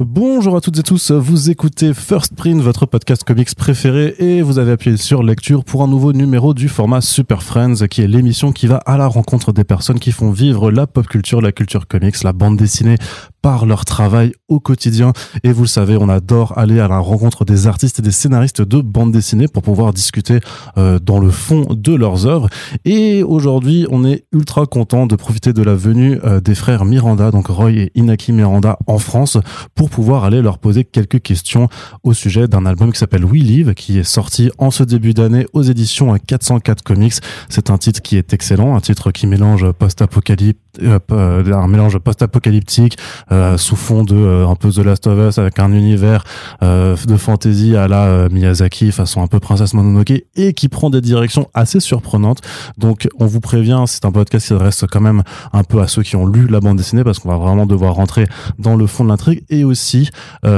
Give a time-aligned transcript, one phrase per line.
[0.00, 4.58] Bonjour à toutes et tous, vous écoutez First Print, votre podcast comics préféré, et vous
[4.58, 8.50] avez appuyé sur lecture pour un nouveau numéro du format Super Friends, qui est l'émission
[8.50, 11.86] qui va à la rencontre des personnes qui font vivre la pop culture, la culture
[11.86, 12.96] comics, la bande dessinée
[13.44, 15.12] par leur travail au quotidien.
[15.42, 18.62] Et vous le savez, on adore aller à la rencontre des artistes et des scénaristes
[18.62, 20.40] de bande dessinée pour pouvoir discuter
[20.78, 22.48] euh, dans le fond de leurs œuvres.
[22.86, 27.30] Et aujourd'hui, on est ultra content de profiter de la venue euh, des frères Miranda,
[27.30, 29.36] donc Roy et Inaki Miranda en France,
[29.74, 31.68] pour pouvoir aller leur poser quelques questions
[32.02, 35.46] au sujet d'un album qui s'appelle We Live, qui est sorti en ce début d'année
[35.52, 37.16] aux éditions 404 Comics.
[37.50, 42.96] C'est un titre qui est excellent, un titre qui mélange post-apocalypse, euh, un mélange post-apocalyptique,
[43.32, 46.24] euh, sous fond de euh, un peu The Last of Us avec un univers
[46.62, 51.00] euh, de fantasy à la Miyazaki façon un peu princesse Mononoke et qui prend des
[51.00, 52.40] directions assez surprenantes.
[52.78, 56.02] Donc on vous prévient, c'est un podcast qui reste quand même un peu à ceux
[56.02, 58.26] qui ont lu la bande dessinée parce qu'on va vraiment devoir rentrer
[58.58, 60.10] dans le fond de l'intrigue et aussi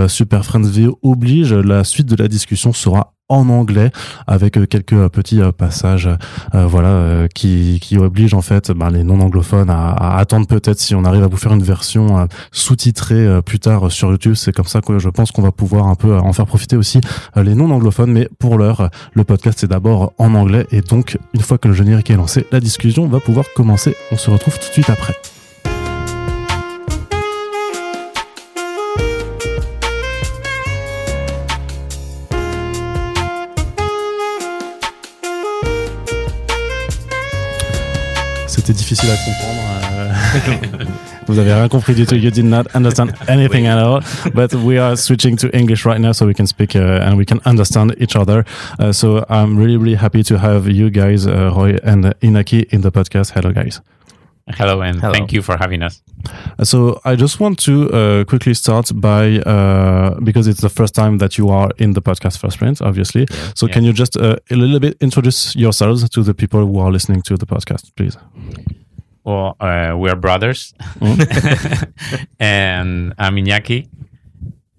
[0.09, 3.91] Super Friends VO oblige la suite de la discussion sera en anglais
[4.27, 6.09] avec euh, quelques euh, petits euh, passages
[6.53, 11.05] voilà qui, qui obligent en fait ben, les non anglophones à, attendre peut-être si on
[11.05, 14.35] arrive à vous faire une version sous-titrée plus tard sur YouTube.
[14.35, 17.01] C'est comme ça que je pense qu'on va pouvoir un peu en faire profiter aussi
[17.37, 20.67] les non anglophones mais pour l'heure le podcast est d'abord en anglais.
[20.71, 23.95] Et donc une fois que le générique est lancé la discussion va pouvoir commencer.
[24.13, 25.15] On se retrouve tout de suite après
[38.47, 39.61] c'était difficile à comprendre.
[39.95, 40.85] Euh.
[41.27, 42.15] Vous avez rien compris du tout.
[42.15, 44.01] You did not understand anything at all.
[44.33, 47.25] But we are switching to English right now, so we can speak uh, and we
[47.25, 48.45] can understand each other.
[48.79, 52.83] Uh, so I'm really, really happy to have you guys, uh, Roy and Inaki, in
[52.83, 53.33] the podcast.
[53.33, 53.81] Hello, guys.
[54.55, 55.13] Hello, and Hello.
[55.13, 56.01] thank you for having us.
[56.63, 61.19] So I just want to uh, quickly start by uh, because it's the first time
[61.19, 63.27] that you are in the podcast First Print, obviously.
[63.29, 63.53] Yeah.
[63.57, 63.73] So yeah.
[63.73, 67.23] can you just uh, a little bit introduce yourselves to the people who are listening
[67.23, 68.17] to the podcast, please?
[69.25, 71.93] Well, uh, we are brothers, mm.
[72.39, 73.89] and I'm Iñaki,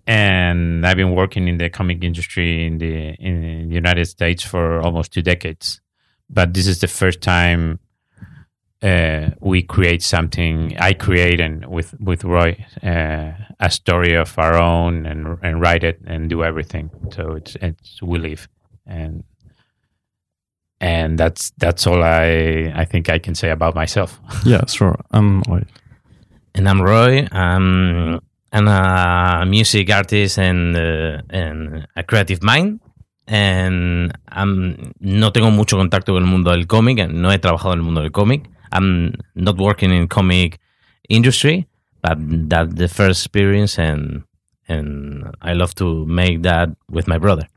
[0.08, 4.80] and I've been working in the comic industry in the in the United States for
[4.80, 5.82] almost two decades.
[6.30, 7.80] But this is the first time
[8.84, 10.76] uh, we create something.
[10.80, 15.84] I create and with with Roy uh, a story of our own and and write
[15.84, 16.90] it and do everything.
[17.12, 18.48] So it's it's we live
[18.86, 19.24] and
[20.80, 24.20] and that's that's all I I think I can say about myself.
[24.46, 24.96] yeah, sure.
[25.12, 25.64] I'm Roy.
[26.54, 27.28] And I'm Roy.
[27.32, 28.20] I'm
[28.54, 32.80] I'm a music artist and uh, and a creative mind.
[33.30, 37.80] And I'm, no tengo mucho contacto con el mundo del cómic, no he trabajado en
[37.80, 40.60] el mundo del cómic, I'm not working in comic
[41.10, 41.68] industry,
[42.02, 42.18] but
[42.50, 44.24] that the first experience and
[44.68, 47.48] and I love to make that with my brother.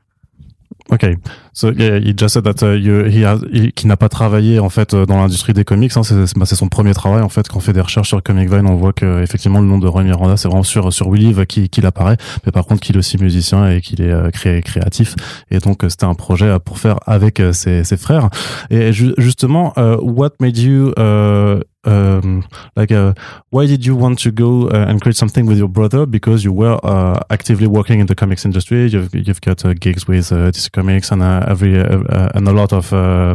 [0.89, 1.05] Ok,
[1.53, 4.69] so yeah, he just said that uh, you, he he, qui n'a pas travaillé en
[4.69, 5.95] fait euh, dans l'industrie des comics.
[5.95, 7.47] Hein, c'est bah, son premier travail en fait.
[7.47, 9.87] Quand on fait des recherches sur Comic Vine, on voit que effectivement le nom de
[9.87, 11.07] Roy Miranda c'est vraiment sur sur
[11.47, 15.15] qui qu'il apparaît, mais par contre qu'il est aussi musicien et qu'il est euh, créatif.
[15.49, 18.29] Et donc euh, c'était un projet euh, pour faire avec ses, ses frères.
[18.69, 23.13] Et ju justement, uh, what made you uh, um, like uh,
[23.49, 26.05] why did you want to go uh, and create something with your brother?
[26.05, 28.85] Because you were uh, actively working in the comics industry.
[28.85, 32.71] You've, you've got uh, gigs with uh, DC Comics and uh, every and a lot
[32.71, 32.89] of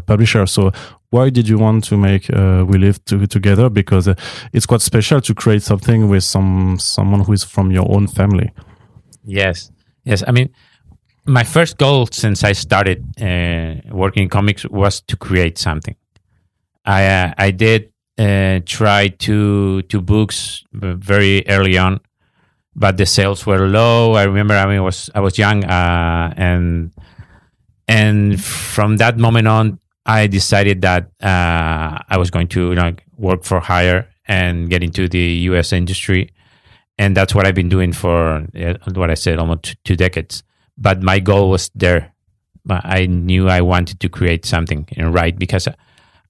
[0.07, 0.53] publishers.
[0.53, 0.71] So
[1.11, 3.69] why did you want to make We Live to, together?
[3.69, 4.09] Because
[4.53, 8.53] it's quite special to create something with some someone who is from your own family.
[9.25, 9.73] Yes.
[10.05, 10.23] Yes.
[10.27, 10.51] I mean
[11.29, 13.05] my first goal since I started
[13.91, 15.97] working in comics was to create something.
[16.85, 22.01] I I did uh, tried two two books very early on,
[22.75, 24.15] but the sales were low.
[24.15, 26.93] I remember I mean was I was young uh, and
[27.89, 33.61] and from that moment on, I decided that uh, I was going to work for
[33.61, 35.73] hire and get into the U.S.
[35.73, 36.31] industry,
[36.99, 40.43] and that's what I've been doing for uh, what I said almost two decades.
[40.79, 42.13] But my goal was there.
[42.69, 45.69] I knew I wanted to create something and write because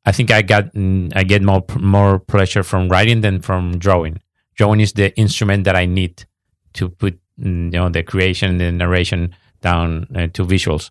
[0.07, 4.21] I think I got mm, I get more more pleasure from writing than from drawing.
[4.55, 6.25] Drawing is the instrument that I need
[6.75, 10.91] to put mm, you know the creation, the narration down uh, to visuals,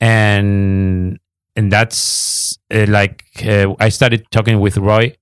[0.00, 1.18] and
[1.56, 5.16] and that's uh, like uh, I started talking with Roy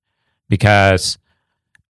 [0.48, 1.16] because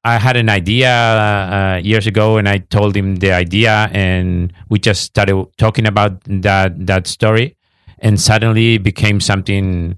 [0.04, 4.78] I had an idea uh, years ago, and I told him the idea, and we
[4.78, 7.56] just started talking about that that story,
[8.00, 9.96] and suddenly it became something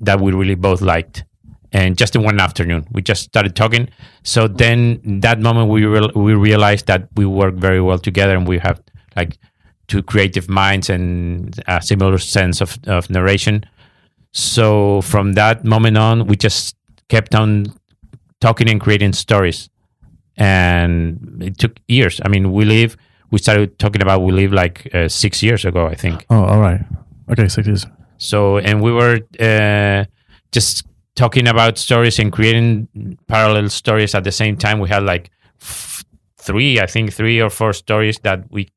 [0.00, 1.24] that we really both liked.
[1.72, 3.88] And just in one afternoon we just started talking.
[4.22, 8.58] So then that moment we we realized that we work very well together and we
[8.58, 8.80] have
[9.16, 9.38] like
[9.86, 13.64] two creative minds and a similar sense of, of narration.
[14.32, 16.76] So from that moment on we just
[17.08, 17.66] kept on
[18.40, 19.68] talking and creating stories.
[20.36, 22.20] And it took years.
[22.24, 22.96] I mean we live
[23.30, 26.24] we started talking about we live like uh, six years ago i think.
[26.30, 26.80] Oh, all right.
[27.30, 27.86] Okay, six years.
[28.18, 30.04] So, and we were uh,
[30.52, 30.84] just
[31.14, 34.78] talking about stories and creating parallel stories at the same time.
[34.80, 35.30] We had like
[35.60, 36.04] f-
[36.36, 38.68] three, I think, three or four stories that we,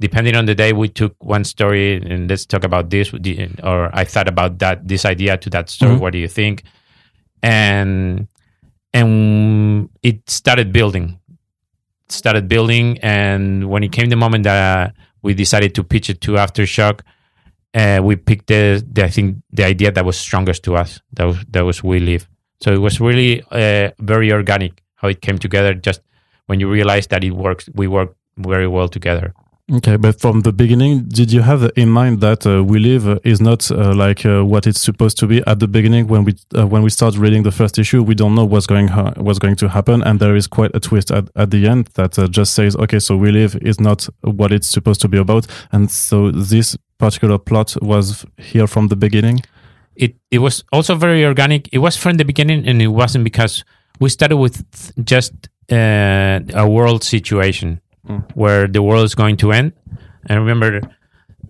[0.00, 3.12] depending on the day, we took one story and let's talk about this,
[3.62, 5.96] or I thought about that, this idea to that story.
[5.96, 6.00] Mhm.
[6.00, 6.64] What do you think?
[7.42, 8.26] And
[8.94, 11.18] and it started building,
[12.08, 16.32] started building, and when it came the moment that we decided to pitch it to
[16.32, 17.00] Aftershock
[17.74, 21.00] uh, we picked the, the I think the idea that was strongest to us.
[21.12, 22.28] That was that was we live.
[22.60, 25.74] So it was really uh, very organic how it came together.
[25.74, 26.00] Just
[26.46, 29.34] when you realize that it works, we work very well together.
[29.70, 33.38] Okay, but from the beginning, did you have in mind that uh, We Live is
[33.38, 36.06] not uh, like uh, what it's supposed to be at the beginning?
[36.06, 38.88] When we uh, when we start reading the first issue, we don't know what's going
[38.88, 41.88] ha- what's going to happen, and there is quite a twist at, at the end
[41.94, 45.18] that uh, just says, "Okay, so We Live is not what it's supposed to be
[45.18, 49.40] about," and so this particular plot was here from the beginning.
[49.96, 51.68] It it was also very organic.
[51.72, 53.64] It was from the beginning, and it wasn't because
[54.00, 55.32] we started with just
[55.72, 58.24] uh, a world situation Mm.
[58.34, 59.72] where the world is going to end.
[60.28, 60.80] And remember,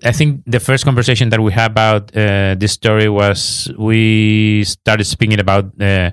[0.05, 5.05] I think the first conversation that we had about uh, this story was we started
[5.05, 6.11] speaking about uh,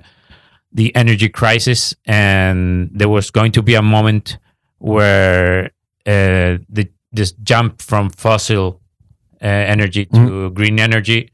[0.72, 4.38] the energy crisis, and there was going to be a moment
[4.78, 5.66] where
[6.06, 8.80] uh, the this jump from fossil
[9.40, 11.30] energy to green energy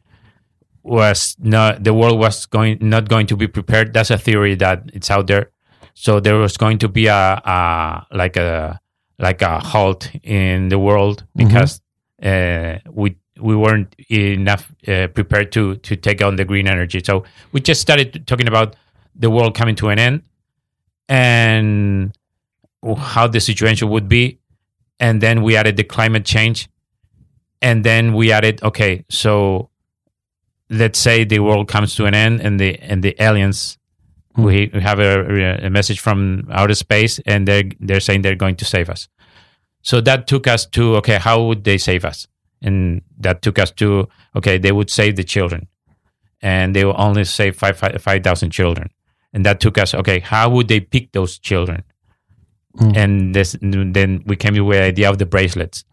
[0.82, 3.92] was not the world was going not going to be prepared.
[3.92, 5.50] That's a theory that it's out there.
[5.94, 7.14] So there was going to be a,
[7.44, 8.80] a like a
[9.18, 11.80] like a halt in the world because
[12.22, 17.00] uh, we we weren't enough uh, prepared to to take on the green energy.
[17.04, 18.76] So we just started talking about
[19.14, 20.22] the world coming to an end
[21.08, 22.16] and
[22.96, 24.38] how the situation would be,
[24.98, 26.68] and then we added the climate change,
[27.62, 29.70] and then we added okay, so
[30.68, 33.78] let's say the world comes to an end and the and the aliens
[34.36, 38.56] we, we have a, a message from outer space and they're they're saying they're going
[38.56, 39.08] to save us.
[39.82, 42.26] So that took us to okay how would they save us?
[42.60, 45.68] And that took us to okay they would save the children.
[46.40, 48.90] And they will only save 5 5,000 5, children.
[49.32, 51.84] And that took us okay how would they pick those children?
[52.78, 52.96] Mm.
[52.96, 55.84] and this then we came with the idea of the bracelets.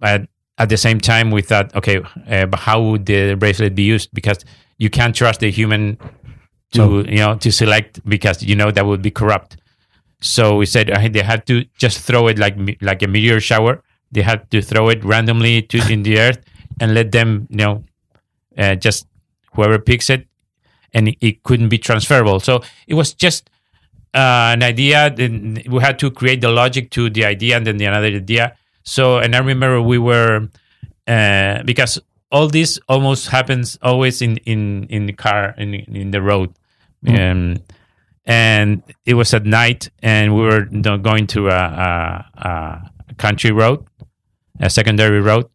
[0.00, 1.98] But at the same time we thought okay
[2.28, 4.10] uh, but how would the bracelet be used?
[4.12, 4.38] Because
[4.78, 5.98] you can't trust the human
[6.72, 7.00] to No.
[7.00, 9.56] you know to select because you know that would be corrupt.
[10.20, 13.82] So we said uh, they had to just throw it like like a meteor shower.
[14.12, 16.40] They had to throw it randomly to in the earth
[16.80, 17.84] and let them you know
[18.58, 19.06] uh, just
[19.54, 20.26] whoever picks it
[20.94, 22.40] and it, it couldn't be transferable.
[22.40, 23.50] So it was just
[24.14, 25.10] uh, an idea.
[25.10, 28.56] Then we had to create the logic to the idea and then the another idea
[28.86, 30.48] so and i remember we were
[31.10, 32.00] uh, because
[32.30, 36.50] all this almost happens always in in in the car in in the road.
[37.06, 37.62] Um,
[38.26, 40.64] and it was at night and we were
[40.98, 42.50] going to a, a,
[43.10, 43.86] a country road
[44.58, 45.46] a secondary road.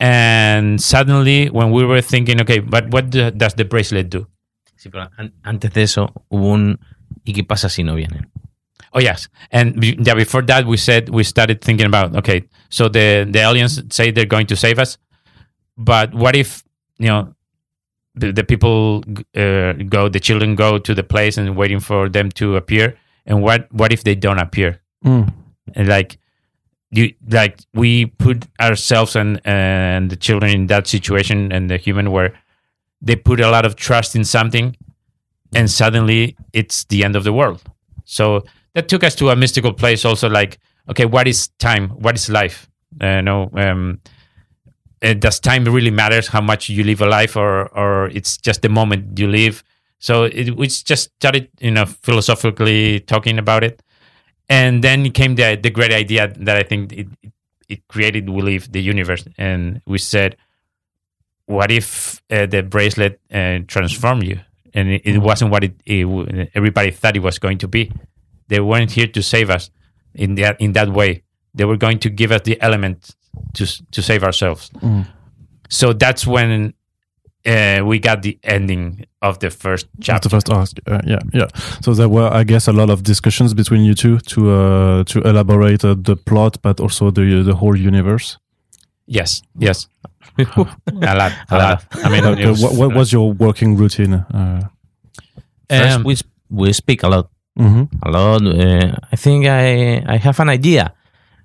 [0.00, 4.26] And suddenly when we were thinking okay but what do, does the bracelet do?
[4.78, 6.78] Sí, pero an- antes de eso hubo un
[7.26, 8.30] ¿y qué pasa si no vienen?
[8.94, 10.14] Oh yes, and be- yeah.
[10.14, 12.44] Before that, we said we started thinking about okay.
[12.70, 14.98] So the the aliens say they're going to save us,
[15.76, 16.64] but what if
[16.98, 17.34] you know
[18.14, 19.04] the, the people
[19.36, 23.42] uh, go, the children go to the place and waiting for them to appear, and
[23.42, 24.80] what what if they don't appear?
[25.04, 25.32] Mm.
[25.74, 26.18] And like
[26.90, 32.10] you like we put ourselves and and the children in that situation and the human
[32.10, 32.32] where
[33.00, 34.76] they put a lot of trust in something
[35.54, 37.62] and suddenly it's the end of the world
[38.04, 38.42] so
[38.78, 40.58] that took us to a mystical place also like
[40.88, 41.90] okay what is time?
[41.90, 42.68] What is life?
[43.00, 44.00] Uh, no um
[45.02, 48.62] uh, does time really matters how much you live a life or or it's just
[48.62, 49.64] the moment you live?
[49.98, 53.82] So it, we just started you know philosophically talking about it.
[54.48, 57.32] And then came the the great idea that I think it it,
[57.68, 60.36] it created we live the universe, and we said,
[61.46, 64.38] what if uh, the bracelet uh, transformed you?
[64.72, 67.90] And it, it wasn't what it, it everybody thought it was going to be.
[68.48, 69.70] They weren't here to save us
[70.14, 71.22] in that in that way.
[71.54, 73.14] They were going to give us the element
[73.54, 74.70] to to save ourselves.
[74.82, 75.06] Mm.
[75.70, 76.72] So that's when
[77.46, 80.28] uh, we got the ending of the first That's chapter.
[80.28, 80.76] the first ask.
[80.86, 81.46] Uh, yeah, yeah.
[81.82, 85.20] So there were, I guess, a lot of discussions between you two to uh, to
[85.20, 88.38] elaborate uh, the plot, but also the the whole universe.
[89.06, 89.88] Yes, yes,
[90.38, 91.32] a lot, a, A lot.
[91.50, 91.84] lot.
[92.04, 94.14] I mean, Like, uh, was, what, what was your working routine?
[94.14, 94.68] Uh,
[95.70, 97.88] First, um, we sp- we speak a lot, mhm.
[98.02, 98.42] a lot.
[98.46, 100.94] Uh, I think I I have an idea.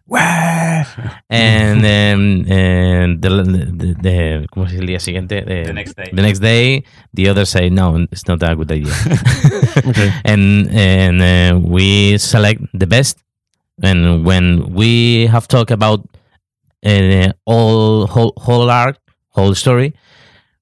[0.05, 0.83] Wah!
[1.29, 5.41] and then and the, the, the ¿cómo es el siguiente?
[5.41, 6.09] The, The next day.
[6.11, 8.93] The next day, the others say no, it's not a good idea.
[9.85, 10.11] Okay.
[10.23, 13.17] and and uh, we select the best.
[13.81, 16.05] And when we have talked about
[16.85, 18.97] uh, all whole whole arc,
[19.29, 19.93] whole story,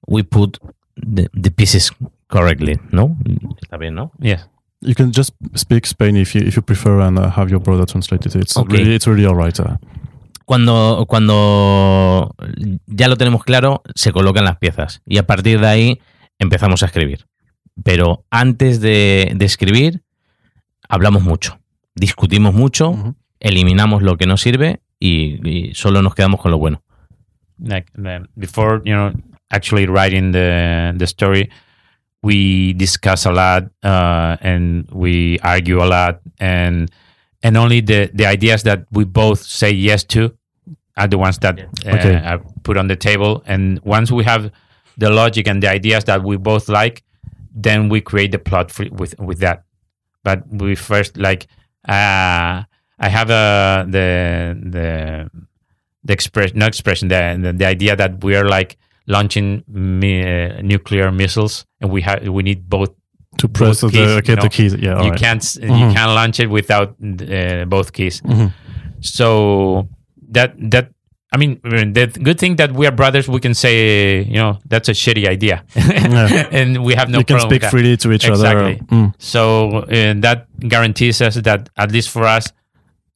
[0.08, 0.58] we put
[0.96, 1.92] the, the pieces
[2.28, 2.78] correctly.
[2.90, 3.16] No,
[3.60, 4.12] está bien, no?
[4.18, 4.48] yes.
[4.82, 7.86] You can just speak Spain if you if you prefer, and uh, have your brother
[7.86, 8.34] translate it.
[8.36, 8.78] It's Okay.
[8.78, 9.58] really it's really alright.
[9.60, 9.76] Uh,
[10.44, 12.34] Cuando, cuando
[12.88, 16.00] ya lo tenemos claro, se colocan las piezas y a partir de ahí
[16.38, 17.26] empezamos a escribir.
[17.84, 20.02] Pero antes de, de escribir,
[20.88, 21.58] hablamos mucho,
[21.94, 23.14] discutimos mucho, Ujú.
[23.40, 26.82] eliminamos lo que no sirve y, y solo nos quedamos con lo bueno.
[27.58, 27.86] like
[28.34, 29.12] before you know
[29.50, 31.48] actually writing the the story
[32.22, 36.90] we discuss a lot uh, and we argue a lot and
[37.42, 40.32] and only the the ideas that we both say yes to
[40.96, 42.14] are the ones that uh, Okay.
[42.16, 43.42] are put on the table.
[43.46, 44.52] And once we have
[44.98, 47.02] the logic and the ideas that we both like
[47.54, 49.64] then we create the plot for, with with that.
[50.22, 51.46] But we first like
[51.88, 52.62] uh
[52.98, 55.30] i have a the the
[56.04, 58.76] the express not expression the, the the idea that we are like
[59.14, 62.90] launching mi- uh, nuclear missiles and we have we need both
[63.40, 64.72] to press Both the keys, okay you the keys.
[64.74, 65.18] Yeah, you alright.
[65.24, 68.48] can't s- you can't launch it without uh, both keys Mhm.
[69.00, 69.26] so
[70.36, 70.86] that that
[71.34, 74.90] I mean, the good thing that we are brothers, we can say, you know, that's
[74.90, 76.48] a shitty idea, Yeah.
[76.60, 78.74] and we have no you can problem speak freely to each Exactly.
[78.74, 78.84] other.
[78.92, 79.14] Mm.
[79.16, 79.42] So
[79.88, 82.52] uh, that guarantees us that at least for us,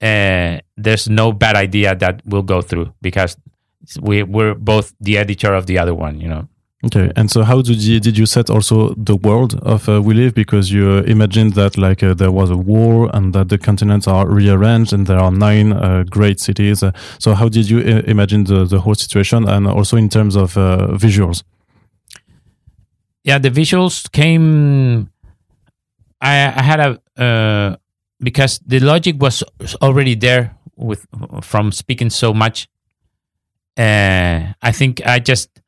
[0.01, 3.37] uh, there's no bad idea that will go through because
[4.01, 6.21] we we're both the editor of the other one.
[6.21, 6.49] You know.
[6.85, 10.15] Okay, and so how did you did you set also the world of uh, We
[10.15, 13.59] Live because you uh, imagined that like uh, there was a war and that the
[13.59, 16.83] continents are rearranged and there are nine uh, great cities.
[16.83, 20.37] Uh, so how did you I- imagine the the whole situation and also in terms
[20.37, 21.43] of uh, visuals?
[23.25, 25.11] yeah the visuals came
[26.21, 26.91] i i had a
[27.23, 27.77] uh
[28.23, 29.43] because the logic was
[29.83, 31.07] already there with
[31.43, 32.69] from speaking so much
[33.77, 35.61] uh i think i just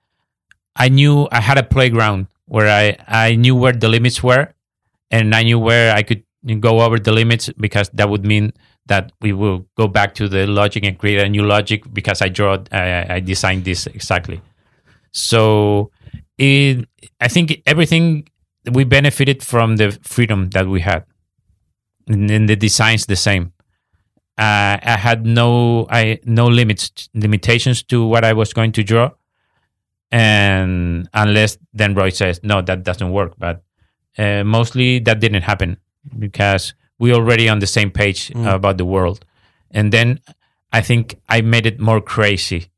[0.77, 4.53] i knew i had a playground where i i knew where the limits were
[5.11, 6.23] and i knew where i could
[6.61, 8.53] go over the limits because that would mean
[8.87, 12.29] that we will go back to the logic and create a new logic because i
[12.29, 14.41] draw i, I designed this exactly
[15.13, 15.91] so
[16.39, 16.89] it,
[17.21, 18.29] I think everything
[18.73, 21.05] we benefited from the freedom that we had,
[22.07, 23.53] and, and the designs the same.
[24.39, 29.11] Uh, I had no I no limits limitations to what I was going to draw,
[30.11, 33.35] and unless then Roy says no, that doesn't work.
[33.39, 33.63] But
[34.17, 35.79] uh, mostly that didn't happen
[36.19, 38.55] because we already on the same page Mm.
[38.55, 39.25] about the world,
[39.71, 40.21] and then
[40.73, 42.71] I think I made it more crazy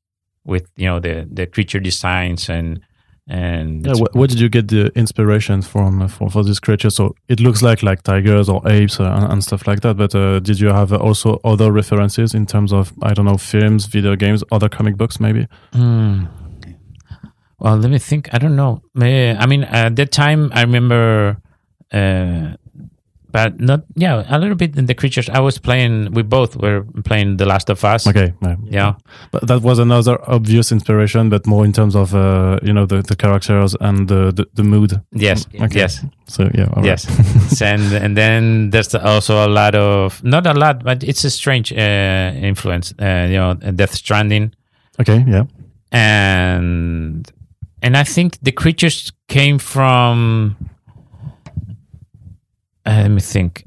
[0.45, 2.81] with you know the the creature designs and
[3.31, 6.91] and Yeah, wh- where did you get the inspiration from uh, for, for this creature?
[6.91, 9.97] So it looks like like tigers or apes uh, and, and stuff like that.
[9.97, 13.39] But uh, did you have uh, also other references in terms of I don't know
[13.39, 15.47] films, video games, other comic books, maybe?
[15.73, 16.25] Hmm.
[17.59, 18.29] Well, let me think.
[18.33, 18.83] I don't know.
[18.95, 21.37] May- I mean, at that time, I remember,
[21.93, 22.57] uh,
[23.33, 23.85] but not.
[23.97, 25.29] Yeah, a little bit in the creatures.
[25.29, 26.13] I was playing.
[26.13, 28.07] We both were playing The Last of Us.
[28.07, 28.57] Okay, yeah.
[28.65, 28.95] Yeah.
[29.31, 33.03] But that was another obvious inspiration, but more in terms of uh, you know the,
[33.03, 35.01] the characters and the, the, the mood.
[35.13, 35.47] Yes.
[35.55, 35.79] Okay.
[35.79, 36.05] Yes.
[36.29, 36.85] So yeah, all right.
[36.91, 37.63] Yes.
[37.63, 41.73] and and then there's also a lot of not a lot, but it's a strange
[41.73, 42.93] uh, influence.
[42.99, 44.53] Uh, you know, Death Stranding.
[45.01, 45.45] okay, yeah.
[45.93, 47.31] and
[47.83, 50.57] and I think the creatures came from.
[52.87, 53.65] Uh, let me think.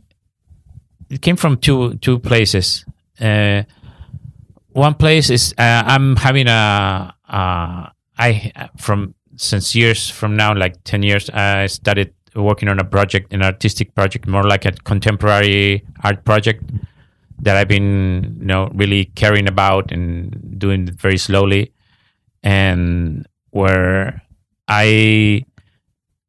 [1.09, 2.85] It came from two two places.
[3.19, 3.63] Uh,
[4.71, 10.83] one place is uh, I'm having a uh, I from since years from now, like
[10.83, 15.83] ten years, I started working on a project, an artistic project, more like a contemporary
[16.03, 16.63] art project
[17.39, 21.73] that I've been, you know, really caring about and doing very slowly
[22.41, 24.21] and where
[24.67, 25.45] I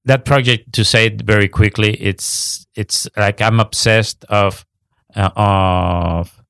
[0.04, 4.64] that project to say it very quickly it's it's like I'm obsessed of
[5.16, 6.40] uh, of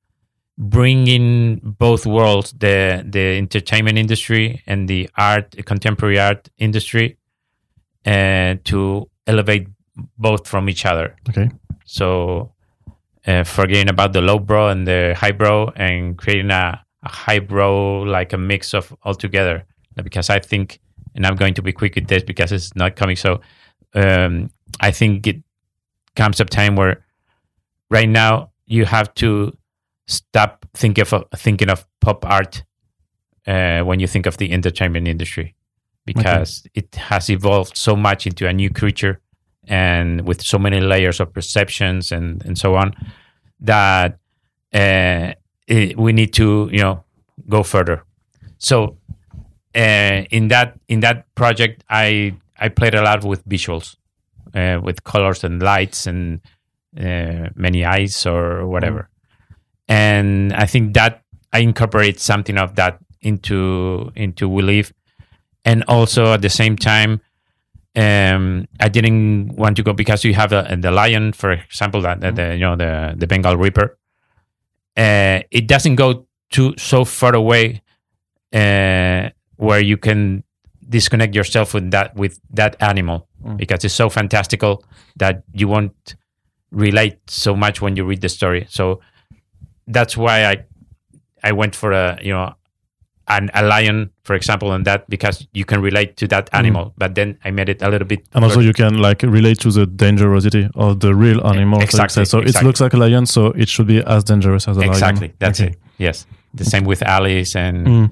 [0.57, 7.17] bringing both worlds the the entertainment industry and the art contemporary art industry
[8.05, 9.67] uh, to elevate
[10.17, 11.49] both from each other Okay.
[11.85, 12.51] so
[13.27, 17.39] uh, forgetting about the low brow and the high brow and creating a, a high
[17.39, 19.65] brow like a mix of all together
[20.03, 20.79] because i think
[21.15, 23.15] and i'm going to be quick with this because it's not coming.
[23.15, 23.41] So
[23.93, 25.41] um, i think it
[26.15, 27.05] comes a time where
[27.89, 29.55] right now you have to
[30.07, 32.63] stop thinking of thinking of pop art
[33.47, 35.55] uh, when you think of the entertainment industry
[36.05, 39.19] because it has evolved so much into a new creature
[39.67, 42.93] and with so many layers of perceptions and, and so on
[43.59, 44.19] that
[44.73, 45.33] uh,
[45.67, 47.03] it, we need to you know
[47.49, 48.03] go further.
[48.57, 48.97] So
[49.75, 53.95] uh, in that in that project i i played a lot with visuals
[54.53, 56.41] uh, with colors and lights and
[56.97, 59.09] uh, many eyes or whatever.
[59.87, 64.93] And i think that i incorporate something of that into into we live.
[65.65, 67.21] And also at the same time
[67.95, 72.19] um, I didn't want to go because you have a, the lion, for example, that
[72.19, 73.97] the, the you know the the Bengal Reaper.
[74.97, 77.81] Uh, it doesn't go too so far away
[78.53, 80.43] uh, where you can
[80.87, 83.57] disconnect yourself with that with that animal Mm.
[83.57, 84.83] because it's so fantastical
[85.17, 86.15] that you won't
[86.71, 88.65] relate so much when you read the story.
[88.69, 89.01] So
[89.87, 90.55] that's why I
[91.43, 92.53] I went for a you know
[93.27, 96.93] an, a lion, for example, and that because you can relate to that animal.
[96.97, 98.19] But then I made it a little bit.
[98.25, 98.35] Mm.
[98.35, 101.79] And also, you can like relate to the dangerosity of the real animal.
[101.81, 102.25] so exactly.
[102.25, 104.91] So it looks like a lion, so it should be as dangerous as a lion.
[104.91, 105.71] exactly that's Okay.
[105.71, 105.77] it.
[105.97, 107.87] Yes, the same with Alice and.
[107.87, 108.11] Mm.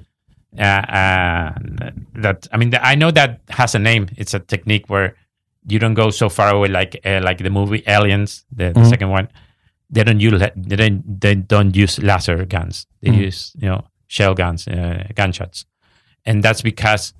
[0.58, 1.52] Uh, uh,
[2.14, 4.08] that I mean, I know that has a name.
[4.16, 5.16] It's a technique where
[5.66, 8.88] you don't go so far away, like uh, like the movie Aliens, the, the Mhm.
[8.90, 9.28] second one.
[9.90, 12.86] They don't use they don't, they don't use laser guns.
[13.02, 13.18] They Mhm.
[13.26, 15.66] use you know shell guns, uh, gunshots,
[16.24, 17.14] and that's because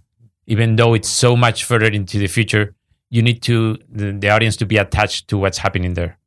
[0.46, 2.74] even though it's so much further into the future,
[3.10, 6.18] you need to the, the audience to be attached to what's happening there.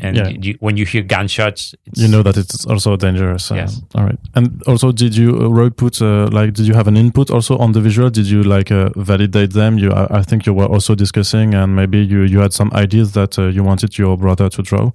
[0.00, 0.28] And Yeah.
[0.40, 3.50] you, when you hear gunshots, it's, You know that it's also dangerous.
[3.50, 3.82] uh, Yes.
[3.94, 4.18] All right.
[4.34, 7.56] And also, did you, uh, Roy, put uh, like, did you have an input also
[7.58, 8.10] on the visual?
[8.10, 9.78] Did you like uh, validate them?
[9.78, 13.12] You, I, I think you were also discussing, and maybe you you had some ideas
[13.12, 14.90] that uh, you wanted your brother to draw.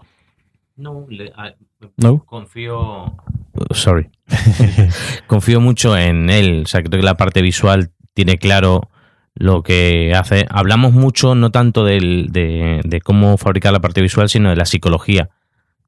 [0.77, 1.53] No, le- a-
[1.97, 2.23] No.
[2.25, 3.11] confío.
[3.73, 4.09] Sorry.
[5.27, 6.63] confío mucho en él.
[6.63, 8.81] O sea, creo que la parte visual tiene claro
[9.35, 10.45] lo que hace.
[10.49, 14.65] Hablamos mucho, no tanto del- de, de cómo fabricar la parte visual, sino de la
[14.65, 15.29] psicología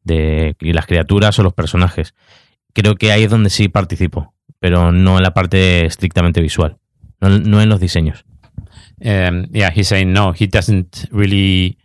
[0.04, 2.14] de las criaturas o los personajes.
[2.74, 6.78] Creo que ahí es donde sí participo, pero no en la parte estrictamente visual,
[7.22, 8.26] no, no en los diseños.
[9.02, 11.78] um, yeah, he's saying no, he doesn't really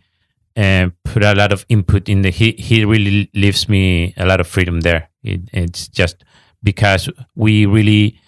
[0.55, 2.31] uh, put a lot of input in the.
[2.31, 5.09] He he really leaves me a lot of freedom there.
[5.23, 6.23] It, it's just
[6.63, 8.19] because we really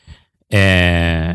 [0.51, 1.33] uh,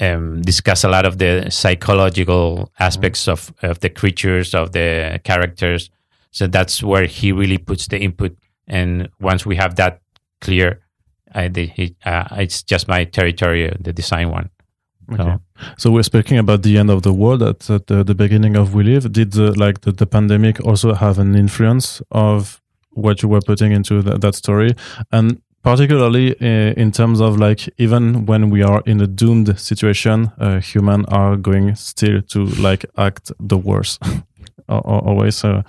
[0.00, 5.90] um, discuss a lot of the psychological aspects of of the creatures of the characters.
[6.30, 8.36] So that's where he really puts the input.
[8.66, 10.00] And once we have that
[10.40, 10.80] clear,
[11.34, 14.50] I, the, he, uh, it's just my territory, the design one.
[15.12, 15.22] Okay.
[15.24, 15.40] So-
[15.76, 18.74] So we're speaking about the end of the world at, at the, the beginning of
[18.74, 19.10] We Live.
[19.10, 22.60] Did the, like the, the pandemic also have an influence of
[22.92, 24.74] what you were putting into that, that story?
[25.10, 30.30] And particularly uh, in terms of like even when we are in a doomed situation,
[30.38, 34.02] uh, humans are going still to like act the worst.
[34.68, 35.44] Al- al- Always.
[35.44, 35.62] Uh,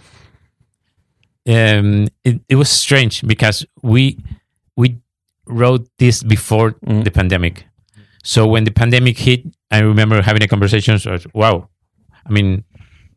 [1.47, 4.17] um, it, it was strange because we
[4.75, 4.97] we
[5.47, 7.03] wrote this before Mm.
[7.03, 7.65] the pandemic.
[8.23, 10.99] So when the pandemic hit, I remember having a conversation.
[10.99, 11.69] So, wow,
[12.25, 12.63] I mean,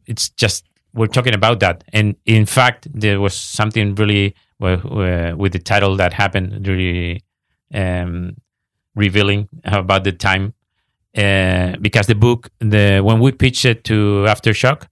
[0.07, 5.59] it's just we're talking about that, and in fact, there was something really with the
[5.59, 7.23] title that happened, really
[7.75, 8.37] um,
[8.95, 10.55] revealing about the time.
[11.17, 14.85] Uh, because the book, the when we pitched it to Aftershock,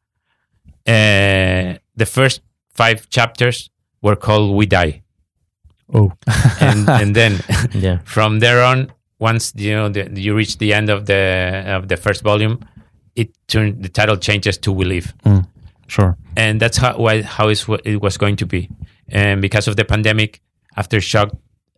[0.86, 2.42] uh, the first
[2.74, 3.70] five chapters
[4.02, 5.02] were called "We Die,"
[5.94, 6.12] oh.
[6.60, 7.40] and and then
[7.74, 7.98] Yeah.
[8.04, 11.96] from there on, once you know the, you reach the end of the of the
[11.96, 12.58] first volume,
[13.16, 15.14] it turned the title changes to "We Live,"
[15.86, 16.16] Sure.
[16.36, 18.68] and that's how why, how is what it was going to be.
[19.10, 20.40] And because of the pandemic,
[20.76, 21.30] Aftershock,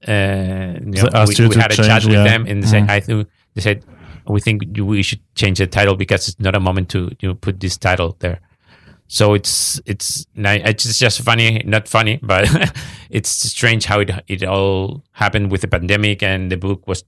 [0.06, 2.24] uh, you know, we, we had a change, chat with yeah.
[2.24, 2.90] them, and they said, Mm.
[2.90, 3.84] "I think they said
[4.26, 7.34] we think we should change the title because it's not a moment to you know,
[7.34, 8.40] put this title there."
[9.06, 12.48] So it's it's it's just funny, not funny, but
[13.10, 17.04] it's strange how it it all happened with the pandemic, and the book was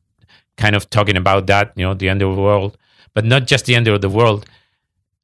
[0.56, 2.76] kind of talking about that, you know, the end of the world,
[3.12, 4.46] but not just the end of the world.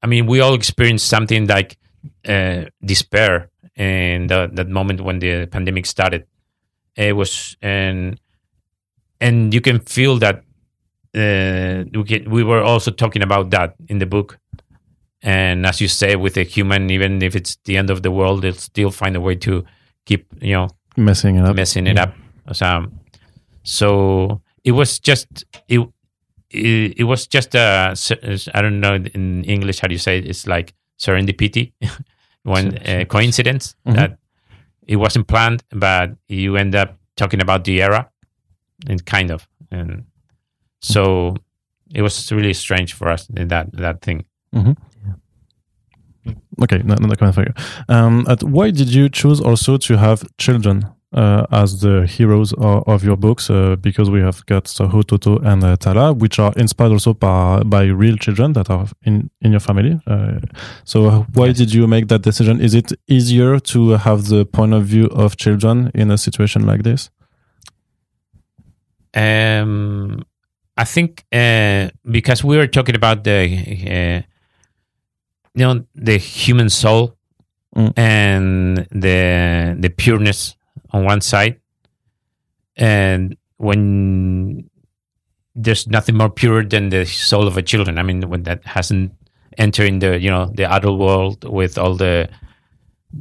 [0.02, 1.76] I mean, we all experienced something like
[2.26, 3.49] uh, despair
[3.80, 6.26] in the, that moment when the pandemic started,
[6.96, 8.20] it was and
[9.20, 10.36] and you can feel that
[11.14, 14.38] uh, we can, we were also talking about that in the book.
[15.22, 18.42] And as you say, with a human, even if it's the end of the world,
[18.42, 19.64] they'll still find a way to
[20.06, 21.56] keep you know Messing it up.
[21.56, 22.14] messing it up.
[22.52, 22.86] So,
[23.62, 25.80] so it was just it,
[26.50, 27.94] it, it was just a
[28.54, 30.26] I don't know in English how do you say it?
[30.28, 31.72] It's like serendipity,
[32.44, 33.94] one uh, coincidence Mhm.
[33.94, 34.18] that
[34.86, 38.08] it wasn't planned, but you end up talking about the era,
[38.88, 40.04] and kind of, and
[40.80, 41.34] so
[41.94, 44.24] it was really strange for us that that thing.
[46.62, 47.54] Okay, no, no, comment for you.
[47.88, 53.02] Um, why did you choose also to have children uh, as the heroes of, of
[53.04, 53.50] your books?
[53.50, 57.62] Uh, because we have got so Toto, and uh, Tala, which are inspired also by,
[57.64, 60.00] by real children that are in, in your family.
[60.06, 60.38] Uh,
[60.84, 61.56] so why Yes.
[61.58, 62.60] did you make that decision?
[62.60, 66.82] Is it easier to have the point of view of children in a situation like
[66.82, 67.10] this?
[69.14, 70.24] Um,
[70.76, 73.40] I think uh, because we were talking about the
[73.90, 74.22] uh,
[75.54, 77.16] you know the human soul
[77.76, 77.92] Mm.
[77.96, 80.56] and the the pureness
[80.92, 81.60] on one side,
[82.76, 84.68] and when
[85.54, 87.98] there's nothing more pure than the soul of a children.
[87.98, 89.12] I mean, when that hasn't
[89.58, 92.28] entered in the you know the adult world with all the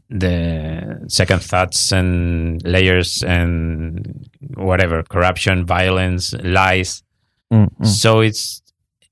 [0.09, 7.03] the second thoughts and layers and whatever corruption violence lies
[7.51, 7.87] Mm, mm.
[7.87, 8.61] so it's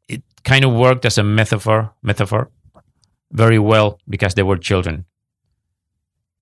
[0.08, 2.52] it kind of worked as a metaphor metaphor
[3.32, 5.06] very well because they were children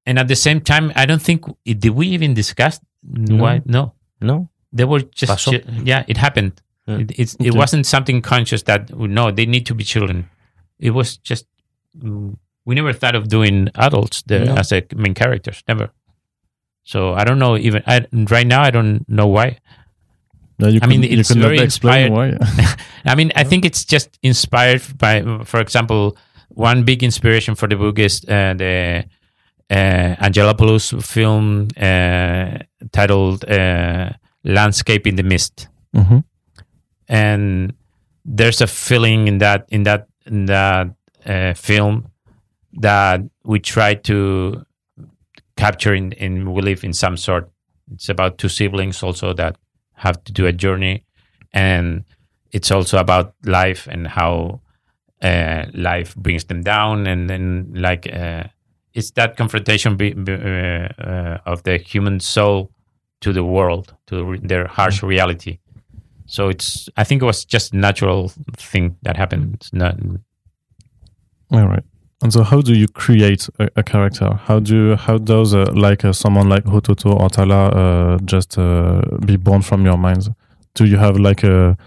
[0.05, 2.79] and at the same time i don't think did we even discuss
[3.41, 4.49] why no No.
[4.71, 5.47] they were just
[5.83, 6.53] yeah it happened
[6.87, 6.99] Yeah.
[7.01, 7.57] it, it's, it Okay.
[7.57, 10.29] wasn't something conscious that no they need to be children
[10.79, 11.45] it was just
[12.65, 14.55] we never thought of doing adults the, No.
[14.55, 15.89] as a main characters never
[16.83, 19.57] so i don't know even I, right now i don't know why
[20.57, 22.39] No, you I mean, you it's not very explain inspired.
[22.39, 22.75] why.
[23.11, 26.15] I mean, I think it's just inspired by, for example,
[26.47, 29.03] one big inspiration for the book is uh, the
[29.69, 32.59] uh, Angelopoulos film uh,
[32.91, 34.09] titled uh,
[34.43, 36.23] "Landscape in the Mist," Mhm.
[37.07, 37.73] and
[38.25, 40.87] there's a feeling in that in that in that
[41.25, 42.07] uh, film
[42.81, 44.65] that we try to
[45.57, 47.49] capture in, in we live in some sort.
[47.93, 49.57] It's about two siblings also that
[49.93, 51.05] have to do a journey,
[51.53, 52.03] and
[52.51, 54.61] it's also about life and how
[55.21, 58.43] uh, life brings them down, and then like uh,
[58.95, 62.71] it's that confrontation be, be, uh, uh, of the human soul
[63.21, 65.59] to the world, to re- their harsh reality.
[66.25, 69.55] So it's I think it was just a natural thing that happened.
[69.55, 69.95] It's not
[71.51, 71.83] All right.
[72.21, 74.33] And so, how do you create a, a character?
[74.45, 79.01] How do how does uh, like uh, someone like Hototo or Tala uh, just uh,
[79.25, 80.29] be born from your minds?
[80.73, 81.77] Do you have like a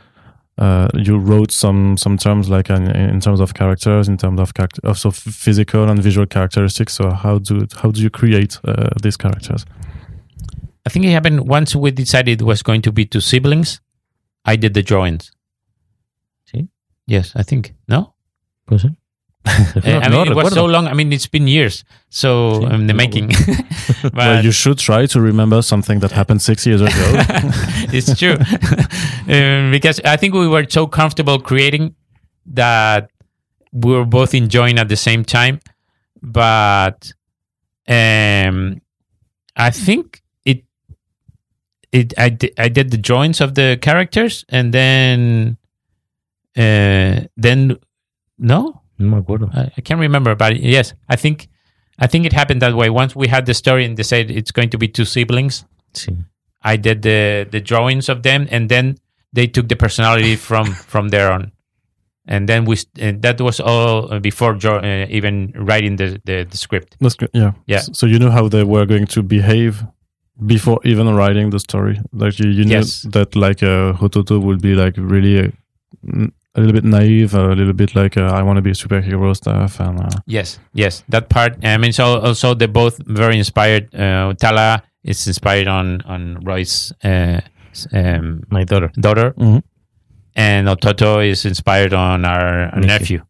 [0.59, 4.55] uh, you wrote some some terms like in, in terms of characters, in terms of
[4.55, 6.95] character, also physical and visual characteristics.
[6.95, 9.65] So how do how do you create uh, these characters?
[10.85, 13.81] I think it happened once we decided it was going to be two siblings.
[14.45, 15.31] I did the drawings.
[16.47, 16.69] See?
[17.07, 18.15] Yes, I think no.
[18.67, 18.97] Puede
[19.49, 19.83] ser.
[19.85, 20.55] Uh, I No mean, it was recuerdo.
[20.55, 20.87] so long.
[20.89, 21.85] I mean, it's been years.
[22.11, 23.29] So Sí, um, the no making.
[24.03, 26.93] but well, you should try to remember something that happened six years ago.
[27.93, 28.37] it's true
[29.29, 31.95] um, because I think we were so comfortable creating
[32.47, 33.11] that
[33.73, 35.61] we were both enjoying at the same time.
[36.23, 37.13] But
[37.87, 38.81] um,
[39.57, 40.65] I think it
[41.93, 45.57] it I di- I did the drawings of the characters and then
[46.57, 47.77] uh, then
[48.39, 49.49] no No me acuerdo.
[49.55, 51.49] I, I can't remember, but yes, I think
[51.99, 52.91] I think it happened that way.
[52.91, 56.17] Once we had the story and they said it's going to be two siblings, Sí.
[56.63, 58.97] I did the the drawings of them, and then
[59.33, 61.53] they took the personality from from there on.
[62.31, 66.45] And then we and that was all uh, before jo- uh, even writing the, the,
[66.45, 66.97] the script.
[67.01, 67.31] That's good.
[67.33, 67.53] Yeah.
[67.67, 67.81] Yeah.
[67.93, 69.83] So you know how they were going to behave
[70.45, 71.99] before even writing the story.
[72.13, 72.83] Like you, you knew
[73.13, 75.51] that like uh, Hototo would be like really uh,
[76.07, 78.75] n- a little bit naive, a little bit like uh, I want to be a
[78.75, 81.53] superhero stuff, and uh, Yes, yes, that part.
[81.65, 83.95] I mean, so also they're both very inspired.
[83.95, 87.41] Uh, Tala is inspired on on Roy's uh,
[87.93, 88.91] um, My daughter.
[89.01, 89.63] daughter, Mhm.
[90.37, 92.89] and Hototo is inspired on our, our Nephew.
[93.19, 93.21] nephew.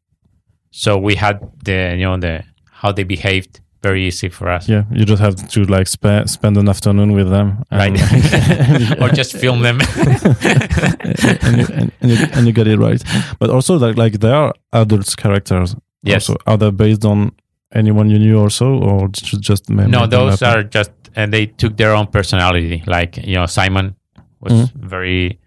[0.70, 2.44] So we had the you know the
[2.80, 6.56] how they behaved very easy for us, yeah, you just have to like spe- spend
[6.56, 7.96] an afternoon with them, right?
[8.12, 9.78] and, or just film them.
[9.96, 13.02] and, you, and, and, you, and you get it right.
[13.38, 15.76] But also like like they are adults characters.
[16.02, 16.28] Yes.
[16.28, 17.32] Also, are they based on
[17.74, 22.06] anyone you knew also, or just no, those are just and they took their own
[22.06, 22.82] personality.
[22.86, 23.94] Like you know, Simon
[24.40, 24.72] was Mhm.
[24.74, 25.38] very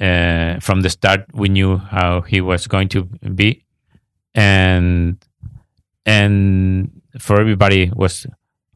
[0.00, 1.24] uh, from the start.
[1.34, 3.64] We knew how he was going to be,
[4.34, 5.16] and
[6.04, 8.26] and for everybody was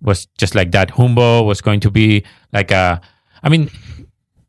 [0.02, 0.90] was just like that.
[0.90, 3.00] Humbo was going to be like a.
[3.42, 3.70] I mean,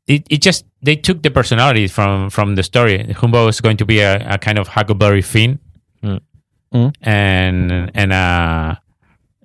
[0.07, 2.99] it, it just they took the personality from from the story.
[3.13, 5.59] Humbo was going to be a, a kind of Huckleberry Finn,
[6.03, 6.19] Mm.
[6.73, 6.93] Mm.
[7.01, 8.75] and and uh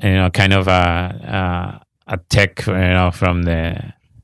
[0.03, 3.77] you know kind of a a, a tech you know from the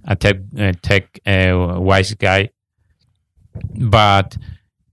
[0.04, 2.50] a tech uh, tech uh, wise guy,
[3.74, 4.36] but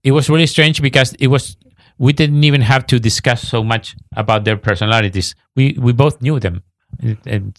[0.02, 1.56] it was really strange because it was
[2.04, 5.34] we didn't even have to discuss so much about their personalities.
[5.56, 6.56] We we both knew them,
[7.02, 7.58] and, and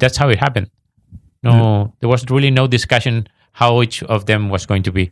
[0.00, 0.68] that's how it happened.
[1.42, 5.04] No, there was really no discussion how each of them was going to be.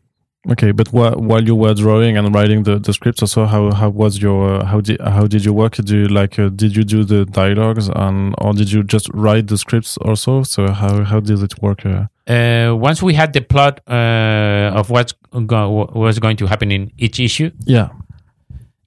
[0.53, 3.88] Okay, but wh- while you were drawing and writing the, the scripts, also how how
[4.03, 5.75] was your uh, how did how did you work?
[5.77, 9.47] Do you like uh, did you do the dialogues and or did you just write
[9.49, 10.42] the scripts also?
[10.45, 11.85] So how how did it work?
[11.87, 15.12] Uh, Uh, once we had the plot uh, of what's
[15.47, 17.88] go- what was going to happen in each issue, yeah,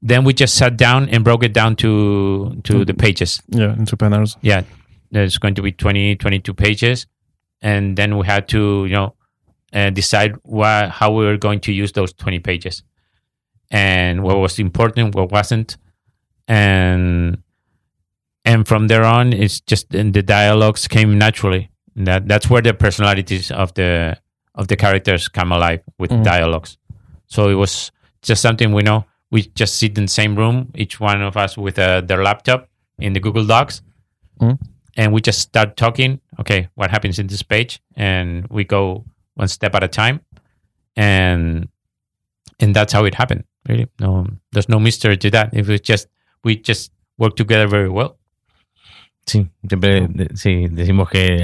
[0.01, 3.41] then we just sat down and broke it down to to the pages.
[3.49, 4.37] yeah, into panels.
[4.41, 4.63] Yeah,
[5.11, 7.07] there's going to be 20, 22 pages,
[7.61, 9.15] and then we had to you know
[9.73, 12.83] uh, decide why, how we were going to use those 20 pages
[13.71, 15.77] and what was important what wasn't
[16.47, 17.37] and
[18.45, 22.73] and from there on it's just and the dialogues came naturally that that's where the
[22.73, 24.17] personalities of the
[24.55, 26.23] of the characters come alive with Mhm.
[26.23, 26.77] dialogues
[27.27, 27.91] so it was
[28.23, 31.57] just something we know we just sit in the same room each one of us
[31.57, 32.67] with uh, their laptop
[32.99, 33.81] in the google docs.
[34.41, 34.57] Mhm.
[34.97, 37.79] and we just start talking okay what happens in this page?
[37.95, 40.19] And we go one step at a time.
[40.95, 41.67] And
[42.59, 43.87] and that's how it happened really.
[43.99, 45.53] No there's no mystery to that.
[45.53, 46.07] It was just
[46.43, 48.15] we just work together very well.
[49.25, 51.35] Sí, siempre sí, decimos que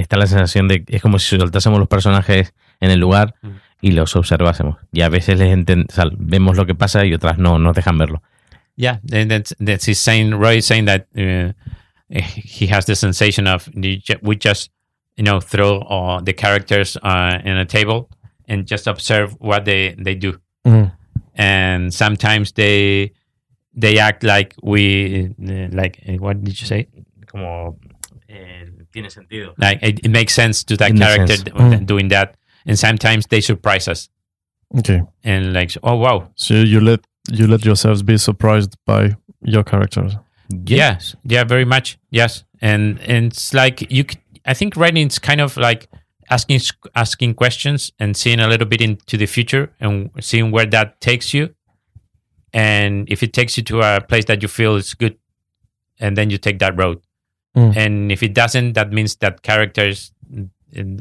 [0.00, 3.34] está la sensación de es como si soltásemos los personajes en el lugar.
[3.42, 3.48] Mm.
[3.82, 4.76] Y los observásemos.
[4.92, 7.74] Y a veces les enten- o sea, vemos lo que pasa y otras no nos
[7.74, 8.22] dejan verlo.
[8.74, 11.52] yeah and that's that's he's saying roy is saying that uh,
[12.08, 13.68] he has the sensation of
[14.22, 14.70] we just
[15.18, 18.08] you know throw uh, the characters uh, in a table
[18.48, 20.32] and just observe what they they do
[20.64, 20.90] Mm.
[21.34, 23.12] and sometimes they
[23.74, 26.88] they act like we uh, like uh, what did you say
[27.26, 27.76] Como
[28.28, 29.52] eh, tiene sentido.
[29.58, 31.44] like it, it makes sense to that In character sense.
[31.44, 31.84] d- Mm.
[31.86, 34.08] doing that and sometimes they surprise us.
[34.78, 36.28] Okay, and like oh wow.
[36.34, 40.16] So you let you let yourselves be surprised by your characters.
[40.66, 41.98] yes yeah very much.
[42.10, 42.44] Yes.
[42.60, 44.04] And and it's like you
[44.46, 45.88] I think writing is kind of like
[46.30, 46.60] asking
[46.94, 51.34] asking questions and seeing a little bit into the future and seeing where that takes
[51.34, 51.54] you.
[52.54, 55.16] And if it takes you to a place that you feel is good
[55.98, 57.00] and then you take that road.
[57.54, 57.76] Mm.
[57.76, 60.48] and if it doesn't that means that characters mm,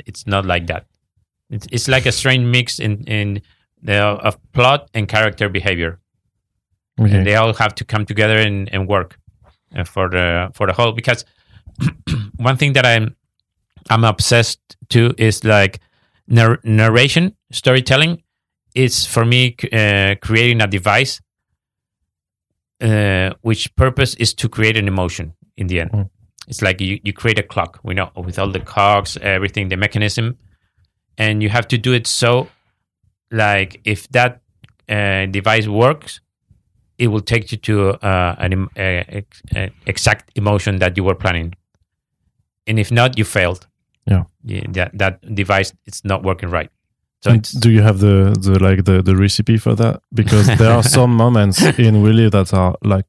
[0.05, 0.85] it's not like that
[1.51, 3.41] it's, it's like a strange mix in in
[3.83, 5.99] the of plot and character behavior
[6.99, 7.17] Okay.
[7.17, 9.17] and they all have to come together and, and work
[9.75, 11.25] uh, for the for the whole because
[12.37, 13.15] one thing that i'm
[13.89, 14.59] i'm obsessed
[14.89, 15.79] to is like
[16.27, 18.21] nar- narration storytelling
[18.75, 21.19] is for me uh, creating a device
[22.81, 26.09] uh, which purpose is to create an emotion in the end Mm.
[26.47, 29.77] it's like you, you create a clock we know with all the cogs everything the
[29.77, 30.37] mechanism
[31.21, 32.47] and you have to do it so
[33.43, 34.31] like if that
[34.89, 36.21] uh, device works
[37.01, 41.03] it will take you to uh, an em- uh, ex- uh, exact emotion that you
[41.03, 41.53] were planning.
[42.67, 43.67] And if not you failed.
[44.05, 44.23] Yeah.
[44.77, 46.69] that, that device it's not working right.
[47.23, 50.01] So do you have the, the like the, the recipe for that?
[50.13, 53.05] Because there are some moments in We Live that are like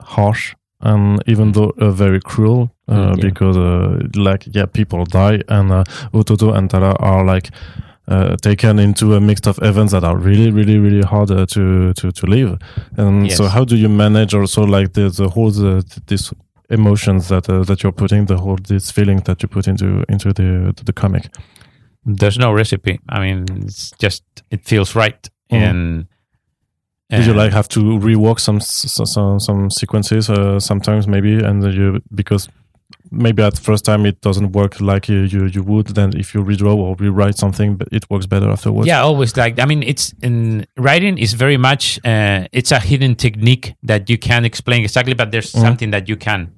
[0.00, 2.62] harsh and even though uh, very cruel.
[2.62, 3.14] uh, Mm, yeah.
[3.20, 7.50] because uh, like yeah people die and uh, Hototo and Tala are like
[8.08, 11.92] uh, taken into a mix of events that are really really really hard uh, to
[11.94, 12.58] to to live
[12.96, 16.32] and so how do you manage also like the the whole the, this
[16.70, 20.32] emotions that uh, that you're putting the whole this feeling that you put into into
[20.32, 21.28] the the comic
[22.04, 25.70] there's no recipe i mean it's just it feels right Mhm.
[25.70, 26.06] and
[27.10, 31.62] Did you uh, like have to rework some some some sequences uh, sometimes maybe and
[31.74, 32.48] you because
[33.12, 36.42] maybe at first time it doesn't work like you you, you would then if you
[36.42, 38.86] redraw or rewrite something but it works better afterwards.
[38.86, 43.14] yeah always like i mean it's in writing is very much uh, it's a hidden
[43.14, 45.60] technique that you can't explain exactly but there's Mhm.
[45.60, 46.50] something that you can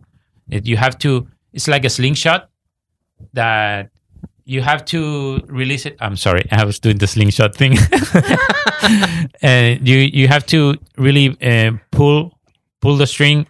[0.51, 2.49] it, you have to it's like a slingshot
[3.33, 3.91] that
[4.45, 7.77] you have to release it i'm sorry i was doing the slingshot thing
[9.43, 12.39] and you you have to really uh, pull
[12.81, 13.47] pull the string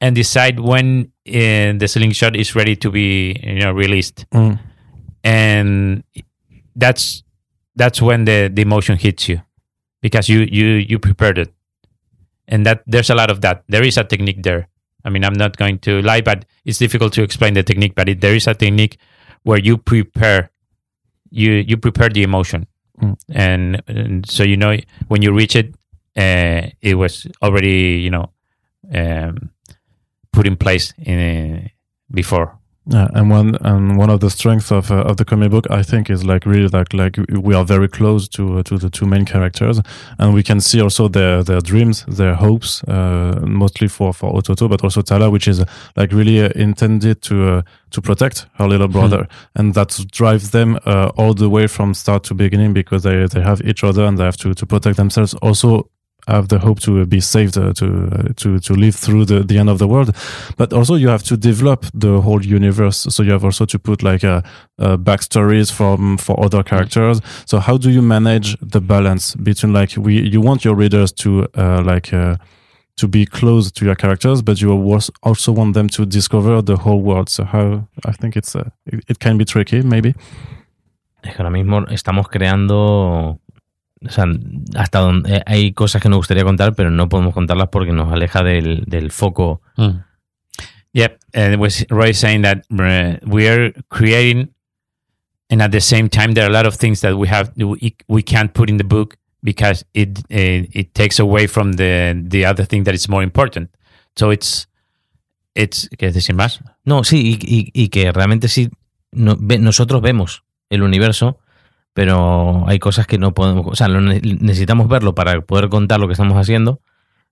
[0.00, 4.58] and decide when uh, the slingshot is ready to be you know released, Mm.
[5.24, 6.02] and
[6.74, 7.22] that's
[7.74, 9.40] that's when the the emotion hits you
[10.02, 11.52] because you you you prepared it,
[12.48, 13.64] and that there's a lot of that.
[13.68, 14.68] There is a technique there.
[15.04, 17.94] I mean, I'm not going to lie, but it's difficult to explain the technique.
[17.94, 18.98] But it, there is a technique
[19.44, 20.50] where you prepare
[21.30, 22.66] you you prepare the emotion,
[23.02, 23.16] Mm.
[23.34, 24.76] and, and so you know
[25.08, 25.74] when you reach it,
[26.16, 28.30] uh, it was already you know
[28.94, 29.50] um,
[30.36, 31.70] put in place in,
[32.10, 32.58] before.
[32.88, 35.82] Yeah, and one and one of the strengths of uh, of the comic book, I
[35.82, 39.06] think, is like really like like we are very close to uh, to the two
[39.06, 39.80] main characters,
[40.20, 44.68] and we can see also their their dreams, their hopes, uh, mostly for for Hototo,
[44.68, 45.64] but also Tala, which is uh,
[45.96, 50.78] like really uh, intended to uh, to protect her little brother, and that drives them
[50.86, 54.16] uh, all the way from start to beginning because they they have each other and
[54.16, 55.34] they have to to protect themselves.
[55.42, 55.90] Also,
[56.26, 59.58] have the hope to be saved uh, to uh, to to live through the, the
[59.58, 60.14] end of the world.
[60.56, 63.06] But also you have to develop the whole universe.
[63.10, 64.42] So you have also to put like a,
[64.78, 67.20] uh backstories from for other characters.
[67.44, 71.46] So how do you manage the balance between like we you want your readers to
[71.84, 72.10] like
[72.96, 74.72] to be close to your characters but you
[75.22, 77.28] also want them to discover the whole world?
[77.28, 80.14] So how i think it's uh, it, it can be tricky maybe.
[81.22, 83.40] Es que ahora mismo estamos creando.
[84.04, 84.24] O sea,
[84.76, 88.42] hasta donde hay cosas que nos gustaría contar, pero no podemos contarlas porque nos aleja
[88.42, 89.62] del, del foco.
[90.92, 94.48] Yep, and it was Roy saying that uh, we are creating,
[95.50, 98.22] and at the same time, there are a lot of things that we have we,
[98.22, 102.64] can't put in the book because it it, it takes away from the the other
[102.66, 103.68] thing that is more important.
[104.16, 104.68] So it's
[105.54, 106.60] it's ¿quieres decir más?
[106.86, 108.70] No, sí, y, y- y que realmente sí,
[109.12, 111.38] no- nosotros vemos el universo,
[111.96, 113.64] pero hay cosas que no podemos.
[113.66, 116.82] O sea, necesitamos verlo para poder contar lo que estamos haciendo.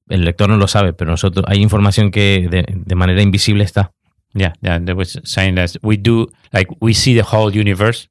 [0.08, 3.92] El lector no lo sabe, pero nosotros hay información que de, de manera invisible está.
[4.32, 4.80] Yeah, yeah.
[4.80, 8.08] There was saying that we do like we see the whole universe,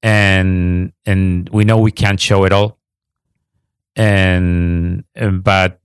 [0.00, 2.78] and and we know we can't show it all,
[3.96, 5.02] and
[5.42, 5.80] but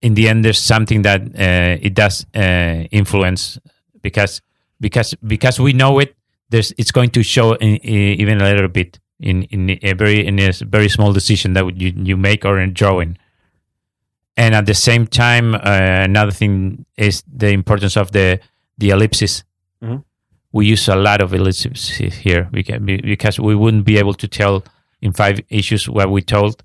[0.00, 3.58] in the end, there's something that uh, it does uh, influence
[4.00, 4.40] because
[4.80, 6.16] because because we know it.
[6.50, 10.26] There's it's going to show in, in, even a little bit in in a very
[10.26, 13.16] in a very small decision that you you make or in drawing
[14.40, 15.58] and at the same time, uh,
[16.04, 18.40] another thing is the importance of the
[18.78, 19.44] the ellipses.
[19.82, 20.02] Mhm.
[20.52, 21.88] We use a lot of ellipses
[22.24, 24.64] here because because we wouldn't be able to tell
[25.02, 26.62] in five issues what we told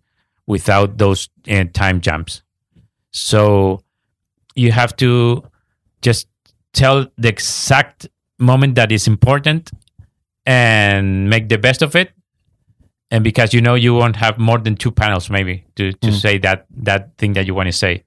[0.48, 2.44] without those uh, time jumps.
[3.12, 3.82] So
[4.56, 5.44] you have to
[6.02, 6.28] just
[6.72, 8.08] tell the exact
[8.40, 9.72] moment that is important
[10.46, 12.12] and make the best of it.
[13.12, 16.22] And because you know you won't have more than two panels maybe to, to Mm.
[16.22, 18.04] say that that thing that you want to say.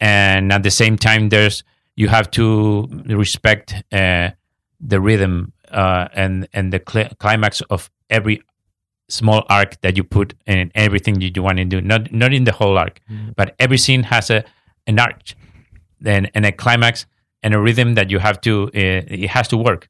[0.00, 1.62] And at the same time there's
[1.96, 4.30] you have to respect uh,
[4.80, 8.40] the rhythm uh, and and the cl- climax of every
[9.08, 11.80] small arc that you put in everything that you want to do.
[11.80, 13.00] Not not in the whole arc
[13.36, 14.44] but every scene has a
[14.86, 15.34] an arc
[16.04, 17.06] and, and a climax
[17.42, 19.88] and a rhythm that you have to uh, it has to work.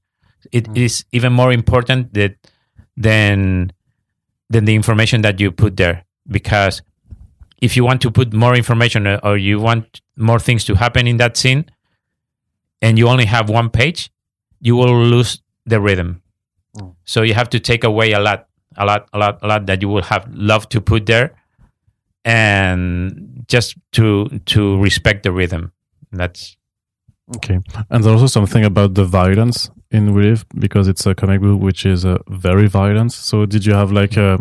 [0.53, 2.37] It is even more important that
[2.97, 3.73] than
[4.49, 6.05] than the information that you put there.
[6.29, 6.83] Because
[7.61, 11.07] if you want to put more information uh, or you want more things to happen
[11.07, 11.65] in that scene
[12.83, 14.11] and you only have one page
[14.61, 16.23] you will lose the rhythm.
[16.77, 16.95] Mm.
[17.05, 19.83] so you have to take away a lot a lot a lot a lot that
[19.83, 21.35] you will have loved to put there
[22.25, 25.73] and just to to respect the rhythm.
[26.13, 26.57] That's
[27.37, 27.59] Okay,
[27.91, 31.61] and there's also something about the violence in We Live because it's a comic book
[31.61, 33.13] which is uh, very violent.
[33.13, 34.39] So did you have like a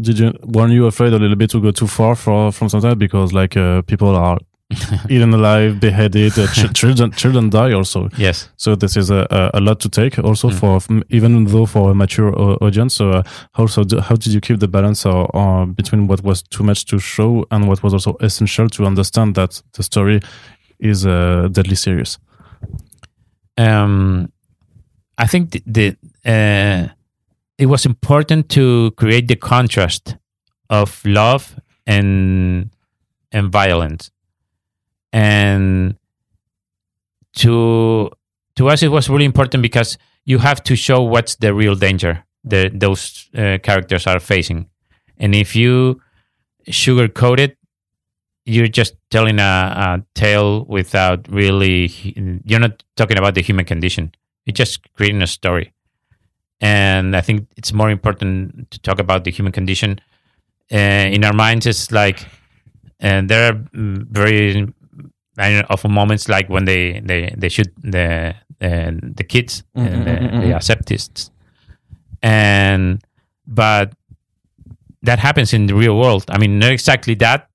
[0.00, 2.96] did you weren't you afraid a little bit to go too far for from sometimes
[2.96, 4.38] because like uh, people are
[5.10, 8.08] eaten alive, beheaded, uh, ch- children children die also.
[8.16, 10.54] yes So this is a, a, a lot to take also Mm.
[10.58, 12.94] for even though for a mature au- audience.
[12.94, 13.22] So uh,
[13.54, 16.86] also do, how did you keep the balance uh, uh, between what was too much
[16.86, 20.20] to show and what was also essential to understand that the story
[20.80, 22.18] is uh, deadly serious.
[23.56, 24.32] Um,
[25.18, 26.88] I think the, the uh,
[27.58, 30.16] it was important to create the contrast
[30.70, 32.70] of love and
[33.30, 34.10] and violence,
[35.12, 35.96] and
[37.36, 38.10] to
[38.56, 42.24] to us it was really important because you have to show what's the real danger
[42.44, 44.68] that those uh, characters are facing,
[45.18, 46.00] and if you
[46.68, 47.56] sugarcoat it,
[48.44, 51.86] you're just telling a, a tale without really
[52.44, 54.12] you're not talking about the human condition
[54.44, 55.72] you're just creating a story
[56.60, 60.00] and i think it's more important to talk about the human condition
[60.72, 62.26] uh, in our minds it's like
[63.00, 64.72] and there are very
[65.38, 69.86] I know, of moments like when they they they shoot the uh, the kids Mm,
[69.86, 70.54] and the, mm, mm, the mm.
[70.54, 71.30] acceptists,
[72.22, 73.02] and
[73.46, 73.94] but
[75.02, 76.24] that happens in the real world.
[76.28, 77.48] I mean, not exactly that,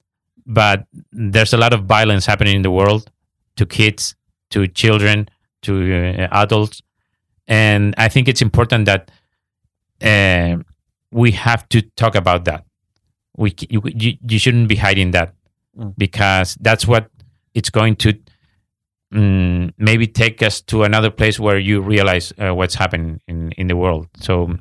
[0.48, 3.12] but there's a lot of violence happening in the world
[3.58, 4.16] to kids,
[4.50, 5.30] to children,
[5.64, 5.74] to
[6.18, 6.82] uh, adults,
[7.48, 9.12] and I think it's important that
[10.02, 10.58] uh,
[11.12, 12.66] we have to talk about that.
[13.36, 15.34] We you, you, shouldn't be hiding that
[15.78, 15.94] Mm.
[15.98, 17.10] because that's what
[17.54, 18.14] it's going to
[19.14, 23.68] mm, maybe take us to another place where you realize uh, what's happening in, in
[23.68, 24.08] the world.
[24.20, 24.58] So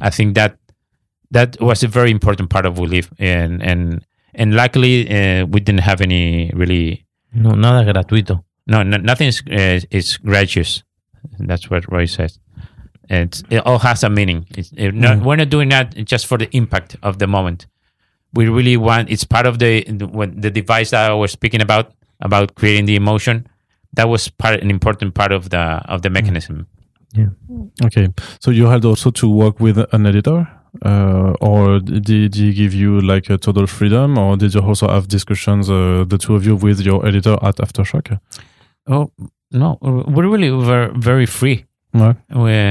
[0.00, 0.56] I think that
[1.30, 4.04] that was a very important part of We Live, and and
[4.34, 8.42] and luckily uh, we didn't have any really No, nada gratuito.
[8.66, 10.82] no, no nothing is uh, is gracious.
[11.38, 12.38] That's what Roy says.
[13.08, 14.46] It's, it all has a meaning.
[14.56, 15.24] It's, it not, Mm.
[15.24, 17.66] We're not doing that just for the impact of the moment.
[18.32, 19.10] We really want.
[19.10, 20.06] It's part of the the,
[20.36, 23.46] the device that I was speaking about about creating the emotion.
[23.94, 25.58] That was part an important part of the
[25.88, 26.66] of the mechanism.
[27.12, 27.30] Yeah.
[27.84, 28.08] Okay,
[28.38, 30.46] so you had also to work with an editor,
[30.84, 34.88] uh, or did, did he give you like a total freedom, or did you also
[34.88, 38.18] have discussions, uh, the two of you, with your editor at Aftershock?
[38.86, 39.10] Oh
[39.50, 41.64] no, we really were very free.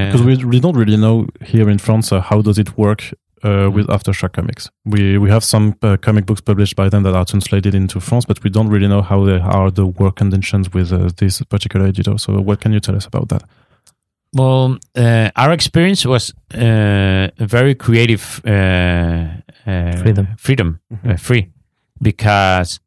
[0.08, 3.70] Because we, we don't really know here in France uh, how does it work uh,
[3.72, 4.70] with Aftershock comics.
[4.86, 8.26] We we have some uh, comic books published by them that are translated into France,
[8.26, 11.88] but we don't really know how they are the work conditions with uh, this particular
[11.88, 12.18] editor.
[12.18, 13.43] So what can you tell us about that?
[14.34, 19.26] Well, uh, our experience was uh, a very creative uh,
[19.66, 20.28] uh, Freedom.
[20.38, 21.50] freedom, uh, free,
[22.02, 22.80] because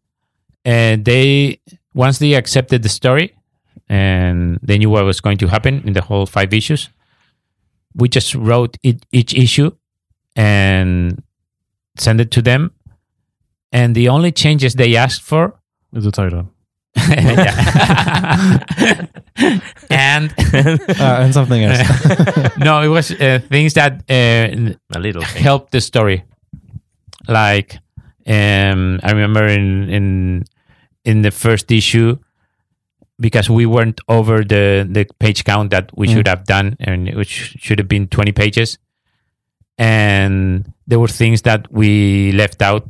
[0.64, 1.60] uh, they
[1.94, 3.34] once they accepted the story
[3.88, 6.88] and they knew what was going to happen in the whole five issues.
[7.94, 9.72] We just wrote it, each issue
[10.36, 11.22] and
[11.98, 12.70] sent it to them,
[13.72, 15.58] and the only changes they asked for
[15.92, 16.48] Is the title.
[19.90, 21.88] and uh, and something else?
[22.58, 25.42] no, it was uh, things that uh, A little thing.
[25.42, 26.24] helped the story.
[27.28, 27.78] Like
[28.26, 30.44] um, I remember in in
[31.04, 32.18] in the first issue
[33.18, 36.12] because we weren't over the the page count that we Mm.
[36.12, 38.78] should have done, and which should have been twenty pages.
[39.78, 42.88] And there were things that we left out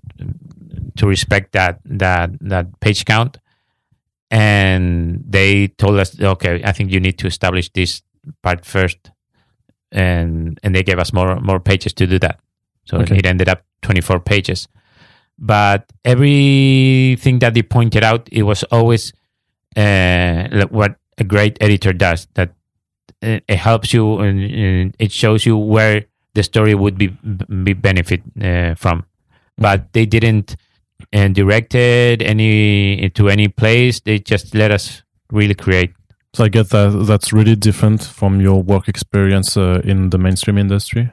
[0.96, 3.38] to respect that that that page count
[4.32, 8.02] and they told us okay i think you need to establish this
[8.42, 9.10] part first.
[9.94, 12.40] And and they gave us more more pages to do that.
[12.84, 13.18] So Okay.
[13.18, 14.68] it ended up 24 pages.
[15.38, 19.12] But everything that they pointed out it was always
[19.76, 22.54] uh, what a great editor does that
[23.22, 27.08] uh, it helps you and, and it shows you where the story would be
[27.64, 29.04] be benefit uh, from.
[29.58, 30.56] But they didn't
[31.12, 35.92] uh, directed any to any place they just let us really create
[36.34, 40.56] So I get that that's really different from your work experience uh, in the mainstream
[40.56, 41.10] industry.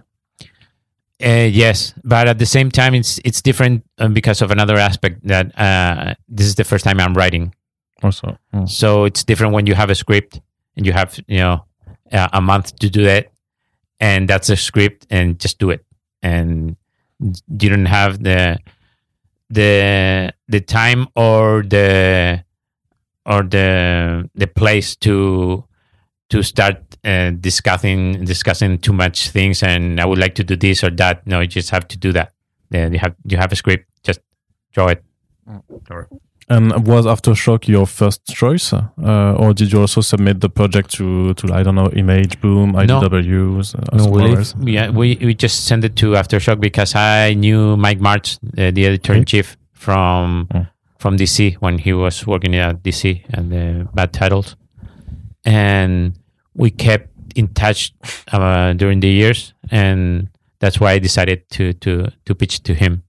[1.22, 5.20] Uh, yes, but at the same time, it's it's different um, because of another aspect
[5.28, 7.54] that uh, this is the first time I'm writing.
[8.02, 8.70] Also, Mm.
[8.70, 10.40] So it's different when you have a script
[10.78, 11.66] and you have you know
[12.12, 13.28] a, a month to do that,
[14.00, 15.84] and that's a script, and just do it,
[16.24, 16.78] and
[17.20, 18.58] you don't have the
[19.50, 22.44] the the time or the
[23.26, 25.64] or the the place to
[26.30, 30.84] to start uh, discussing discussing too much things and I would like to do this
[30.84, 31.26] or that.
[31.26, 32.34] No, you just have to do that.
[32.70, 34.20] Then you have you have a script, just
[34.72, 35.04] draw it.
[36.52, 41.34] And was Aftershock your first choice, uh, or did you also submit the project to
[41.36, 42.80] to I don't know Image Boom, No.
[43.02, 44.74] IDWs, uh, No, we?
[44.74, 48.86] Yeah, we, we just sent it to Aftershock because I knew Mike Marts, uh, the
[48.88, 50.68] editor in chief from Mm.
[50.98, 54.56] from DC when he was working at DC and the Bad Titles,
[55.46, 56.14] and
[56.56, 57.94] we kept in touch
[58.34, 60.28] uh, during the years, and
[60.60, 63.04] that's why I decided to to to pitch to him.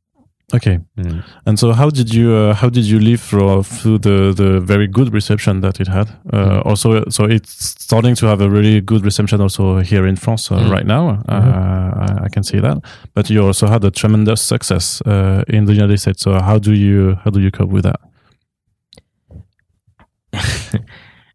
[0.53, 1.22] Okay, Mm.
[1.46, 4.88] and so how did you uh, how did you live through, through the the very
[4.88, 6.09] good reception that it had?
[6.32, 6.66] Uh, Mm.
[6.66, 7.51] Also, so it's
[7.84, 10.70] starting to have a really good reception also here in France uh, Mm.
[10.72, 11.22] right now.
[11.28, 12.78] Uh, I, can see that,
[13.14, 16.22] but you also had a tremendous success uh, in the United States.
[16.22, 18.01] So how do you how do you cope with that?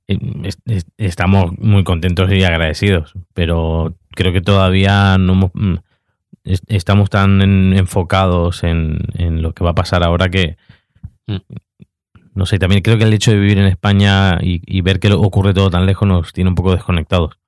[0.08, 5.78] Es- es- Estamos muy contentos y agradecidos, pero creo que todavía no hemos- mm,
[6.68, 10.58] estamos tan en- enfocados en, en lo que va a pasar ahora que
[11.28, 11.38] Mm.
[12.36, 15.12] no sé, también creo que el hecho de vivir en España y, y ver que
[15.12, 17.40] ocurre todo tan lejos nos tiene un poco desconectados.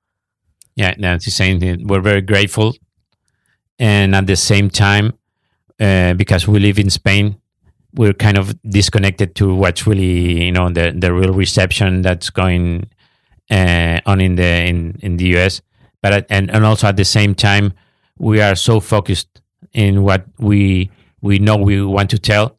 [0.75, 2.73] Yeah, Nancy's saying that we're very grateful,
[3.79, 5.13] and at the same time,
[5.79, 7.37] uh, because we live in Spain,
[7.93, 12.87] we're kind of disconnected to what's really you know the the real reception that's going
[13.51, 15.61] uh, on in the in in the US.
[16.01, 17.73] But at, and and also at the same time,
[18.19, 19.41] we are so focused
[19.73, 20.89] in what we
[21.21, 22.57] we know we want to tell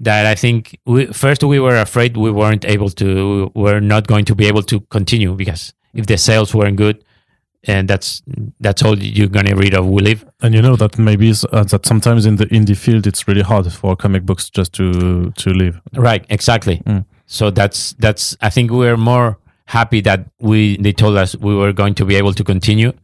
[0.00, 4.06] that I think we, first we were afraid we weren't able to, we were not
[4.06, 7.04] going to be able to continue because if the sales weren't good,
[7.64, 8.22] and that's
[8.60, 10.24] that's all you're gonna read of We Live.
[10.40, 13.70] And you know that maybe uh, that sometimes in the indie field it's really hard
[13.70, 15.78] for comic books just to to live.
[15.94, 16.78] Right, exactly.
[16.86, 17.04] Mm.
[17.26, 21.72] So that's that's I think we're more happy that we they told us we were
[21.74, 22.94] going to be able to continue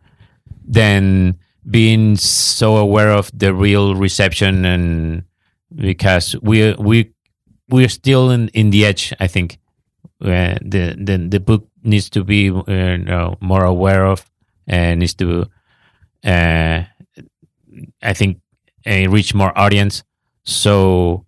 [0.66, 1.38] than
[1.68, 5.24] being so aware of the real reception and
[5.74, 7.12] because we we
[7.68, 9.58] we're still in, in the edge I think
[10.22, 14.24] uh, the, the the book needs to be uh, more aware of
[14.66, 15.46] and needs to
[16.24, 16.82] uh,
[18.02, 18.38] I think
[18.86, 20.02] uh, reach more audience
[20.44, 21.24] so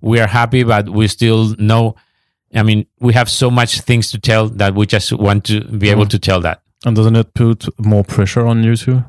[0.00, 1.94] we are happy but we still know
[2.54, 5.90] I mean we have so much things to tell that we just want to be
[5.90, 6.10] able Mm.
[6.10, 9.04] to tell that And doesn't it put more pressure on you too?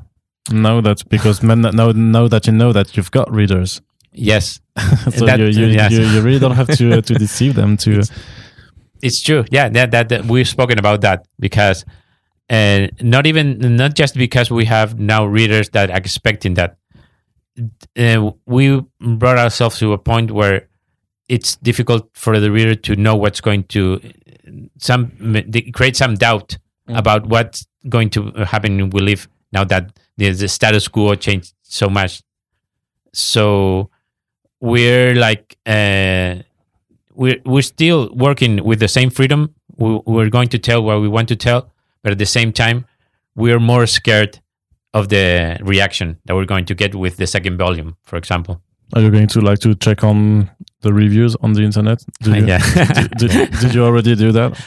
[0.52, 3.82] Now that because men, now now that you know that you've got readers,
[4.12, 4.60] yes
[5.16, 5.92] so That- you, you, yes.
[5.92, 8.04] you, you really don't have to uh, to deceive them to.
[9.02, 11.86] it's true yeah that, that, that we've spoken about that because
[12.50, 16.78] uh, not even not just because we have now readers that are expecting that
[17.98, 20.68] uh, we brought ourselves to a point where
[21.30, 24.00] it's difficult for the reader to know what's going to
[24.78, 25.12] some
[25.74, 30.48] create some doubt about what's going to happen in we live now that the, the
[30.48, 32.22] status quo changed so much
[33.14, 33.90] so
[34.60, 36.36] we're like uh,
[37.14, 39.54] we're we're still working with the same freedom.
[39.78, 42.86] We, we're going to tell what we want to tell, but at the same time,
[43.36, 44.40] we're more scared
[44.94, 48.62] of the reaction that we're going to get with the second volume, for example.
[48.96, 50.52] Are you going to like to check on
[50.82, 52.04] the reviews on the internet?
[52.22, 52.60] Do you, yeah.
[53.18, 54.60] did, did, did you already do that?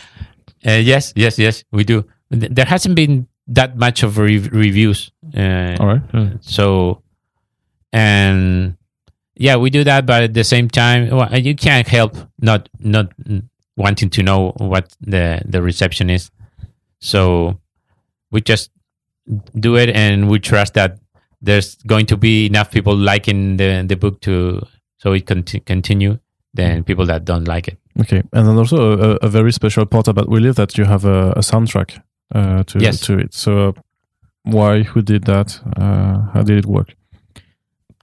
[0.67, 2.05] Uh, yes, yes, yes, we do.
[2.31, 5.13] There hasn't been that much of re- reviews.
[5.35, 6.03] Uh, All right.
[6.15, 6.31] Yeah.
[6.41, 7.03] So,
[7.93, 8.77] and
[9.35, 13.13] yeah, we do that, but at the same time, well, you can't help not not
[13.77, 16.31] wanting to know what the the reception is.
[17.01, 17.59] So
[18.31, 18.71] we just
[19.59, 20.99] do it, and we trust that
[21.43, 24.63] there's going to be enough people liking the the book to
[24.99, 26.19] so it can continue
[26.55, 27.79] than people that don't like it.
[28.01, 31.05] Okay, and then also a, a very special part about We Live that you have
[31.05, 32.01] a, a soundtrack
[32.35, 33.01] uh, to Yes.
[33.01, 33.35] to it.
[33.35, 33.73] So, uh,
[34.47, 34.83] why?
[34.85, 35.61] Who did that?
[35.77, 36.95] Uh, how did it work?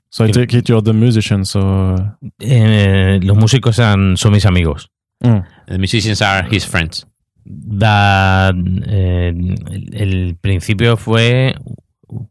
[0.10, 1.44] So I take it you're the musician.
[1.46, 4.90] So, uh, Eh, los músicos eran, son mis amigos.
[5.22, 7.08] mm, The musicians are his friends.
[7.46, 8.52] Da,
[8.88, 9.34] eh,
[9.72, 11.56] el, el principio fue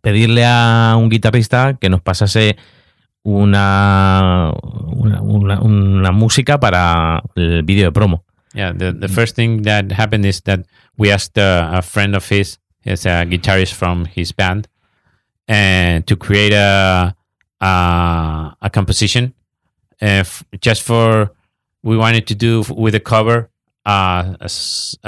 [0.00, 2.56] pedirle a un guitarrista que nos pasase
[3.24, 4.52] una,
[4.92, 8.24] una, una- una música para el vídeo de promo.
[8.54, 10.60] Yeah, the, the first thing that happened is that
[10.98, 14.68] we asked uh, a friend of his, he's a guitarist from his band,
[15.48, 17.14] and to create a
[17.60, 19.34] a, a composition,
[20.00, 21.32] uh, f- just for
[21.82, 23.50] we wanted to do with a cover
[23.86, 24.50] uh, a,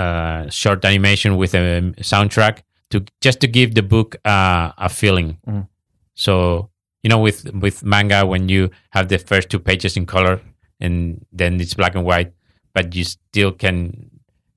[0.00, 5.38] a short animation with a soundtrack to just to give the book uh, a feeling.
[5.46, 5.68] Mm.
[6.14, 6.70] So
[7.02, 10.40] you know, with with manga, when you have the first two pages in color
[10.80, 12.32] and then it's black and white,
[12.72, 14.10] but you still can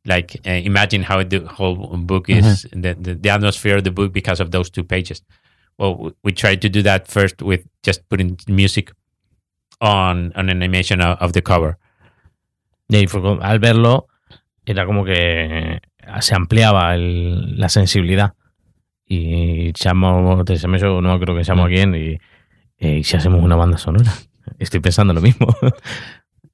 [0.08, 2.82] like uh, imagine how the whole book is, mm-hmm.
[2.82, 5.22] the, the the atmosphere of the book because of those two pages.
[5.78, 8.91] Well, we tried to do that first with just putting music
[9.80, 11.78] on an animation of, of the cover.
[12.89, 14.08] Y fue al verlo,
[14.66, 15.82] era como que eh,
[16.22, 18.34] se ampliaba el- la sensibilidad.
[19.05, 22.18] Y llamo, te llamo yo, no creo que llamo a quién, y,
[22.80, 24.12] eh, y si hacemos una banda sonora.
[24.60, 25.47] Estoy pensando lo mismo.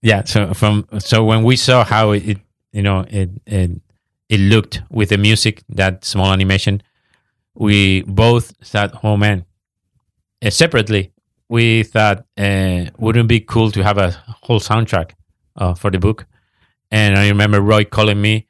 [0.04, 2.38] yeah so from so when we saw how it
[2.74, 3.72] you know it, it
[4.30, 6.82] it looked with the music that small animation
[7.56, 9.46] we both thought oh man.
[10.44, 11.14] Uh, separately
[11.48, 14.12] we thought uh, wouldn't it be cool to have a
[14.44, 15.12] whole soundtrack
[15.56, 16.26] uh, for the book.
[16.92, 18.48] And i remember roy calling me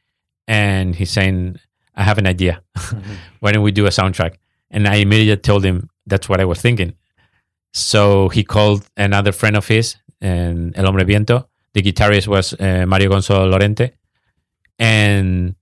[0.48, 1.58] and he's saying
[1.96, 2.62] i have an idea.
[3.42, 4.36] Why don't we do a soundtrack?
[4.72, 6.96] And i immediately told him that's what i was thinking.
[7.74, 11.50] So he called another friend of his, and El Hombre Viento.
[11.74, 13.94] The guitarist was uh, Mario Gonzalo Lorente,
[14.80, 15.56] and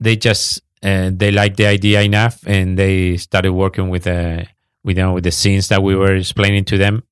[0.00, 4.44] they just uh, they liked the idea enough, and they started working with uh,
[4.84, 7.02] with you know, with the scenes that we were explaining to them.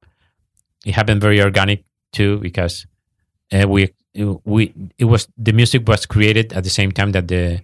[0.84, 2.86] It happened very organic too, because
[3.52, 3.92] uh, we
[4.44, 7.60] we it was the music was created at the same time that the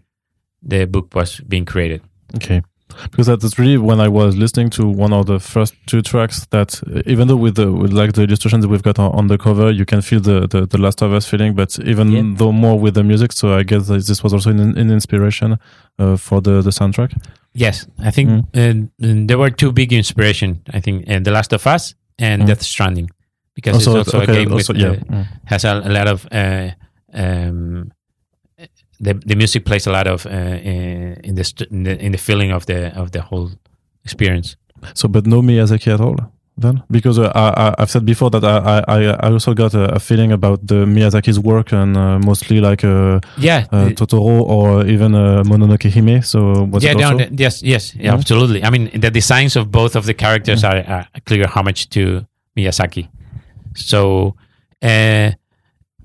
[0.63, 2.03] the book was being created.
[2.37, 2.63] okay.
[3.11, 6.81] Because that's really when I was listening to one of the first two tracks that
[6.83, 9.39] uh, even though with the with like the illustrations that we've got on, on the
[9.39, 12.79] cover you can feel the, the the Last of Us feeling but even though more
[12.79, 15.59] with the music so I guess this was also an, an inspiration
[15.99, 17.13] uh, for the the soundtrack
[17.59, 18.89] Yes, I think Mm.
[19.03, 20.61] uh, there were two big inspiration.
[20.75, 22.47] I think uh, The Last of Us and Mm.
[22.49, 23.09] Death Stranding,
[23.55, 24.91] because Also, it's also okay, a game also, with yeah.
[24.91, 25.27] uh, Mm.
[25.47, 26.69] has a, a lot of uh,
[27.15, 27.91] um,
[29.01, 32.13] the the music plays a lot of uh, uh, in the st- in the in
[32.13, 33.51] the feeling of the of the whole
[34.05, 34.57] experience.
[34.95, 36.17] so but no Miyazaki at all
[36.59, 39.95] then because uh, I, I I've said before that I I I also got a,
[39.95, 44.87] a feeling about the Miyazaki's work and uh, mostly like uh, Yeah, uh, Totoro or
[44.87, 46.39] even uh, Mononoke Hime so
[46.73, 48.19] was yeah, it no, yes, yes, yeah, Mhm.
[48.19, 48.61] absolutely.
[48.65, 52.01] I mean, the designs of both of the characters are, are a clear homage to
[52.57, 53.09] Miyazaki.
[53.75, 54.35] So,
[54.83, 55.31] uh,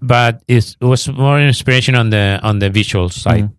[0.01, 3.49] but it was more inspiration on the on the visual side.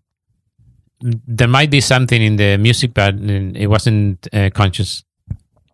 [1.01, 5.05] There might be something in the music, but it wasn't uh, conscious.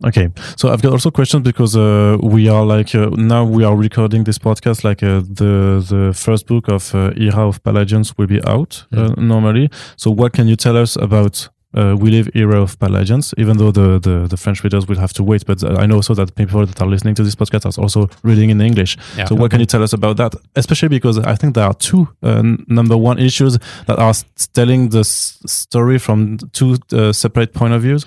[0.04, 3.74] Okay, so I've got also questions because uh, we are like uh, now we are
[3.74, 8.28] recording this podcast like uh, the the first book of uh, Era of Palladians will
[8.28, 9.70] be out uh, normally.
[9.96, 13.34] So what can you tell us about uh, We Live Era of Palladians?
[13.36, 16.14] Even though the, the the French readers will have to wait, but I know also
[16.14, 18.96] that people that are listening to this podcast are also reading in English.
[19.16, 19.26] Yeah.
[19.28, 20.34] So what can you tell us about that?
[20.56, 24.14] Especially because I think there are two uh, number one issues that are
[24.54, 28.04] telling the story from two uh, separate point of views.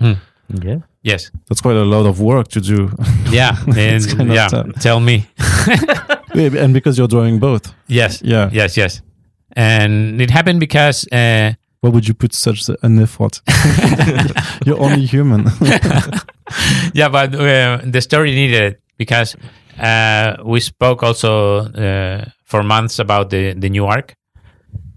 [0.63, 0.79] Yeah.
[1.03, 2.91] Yes, That's quite a lot of work to do.
[3.31, 4.47] yeah, and kind of yeah.
[4.49, 4.67] tough.
[4.81, 5.25] Tell me.
[6.33, 7.73] And because you're drawing both.
[7.87, 8.49] Yes, Yeah.
[8.53, 9.01] yes, yes.
[9.53, 13.41] And it happened because uh, Why would you put such an effort?
[14.65, 15.45] you're only human.
[16.93, 19.35] yeah, but uh, the story needed it because
[19.79, 24.15] uh, we spoke also uh, for months about the, the new arc,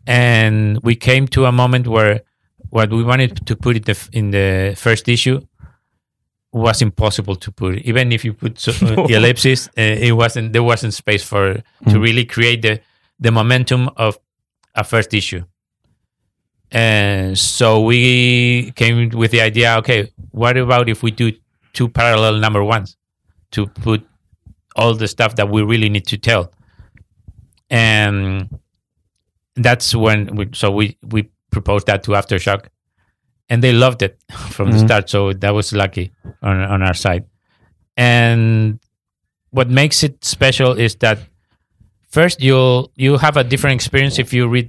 [0.07, 2.21] and we came to a moment where
[2.69, 5.41] what we wanted to put it in the first issue
[6.53, 7.77] was impossible to put.
[7.77, 11.99] Even if you put so, uh, ellipses, uh, it wasn't there wasn't space for to
[11.99, 12.81] really create the
[13.19, 14.19] the momentum of
[14.75, 15.45] a first issue.
[16.75, 21.33] And so we came with the idea okay, what about if we do
[21.73, 22.97] two parallel number ones
[23.53, 24.05] to put
[24.77, 26.53] all the stuff that we really need to tell?
[27.71, 28.49] And
[29.57, 32.67] that's when we, so we, we proposed that to Aftershock
[33.49, 34.19] and they loved it
[34.51, 34.85] from the Mhm.
[34.87, 35.09] start.
[35.11, 36.13] So that was lucky
[36.43, 37.25] on, on our side.
[37.97, 38.81] And
[39.51, 41.21] what makes it special is that
[42.19, 44.69] first you'll you have a different experience if you read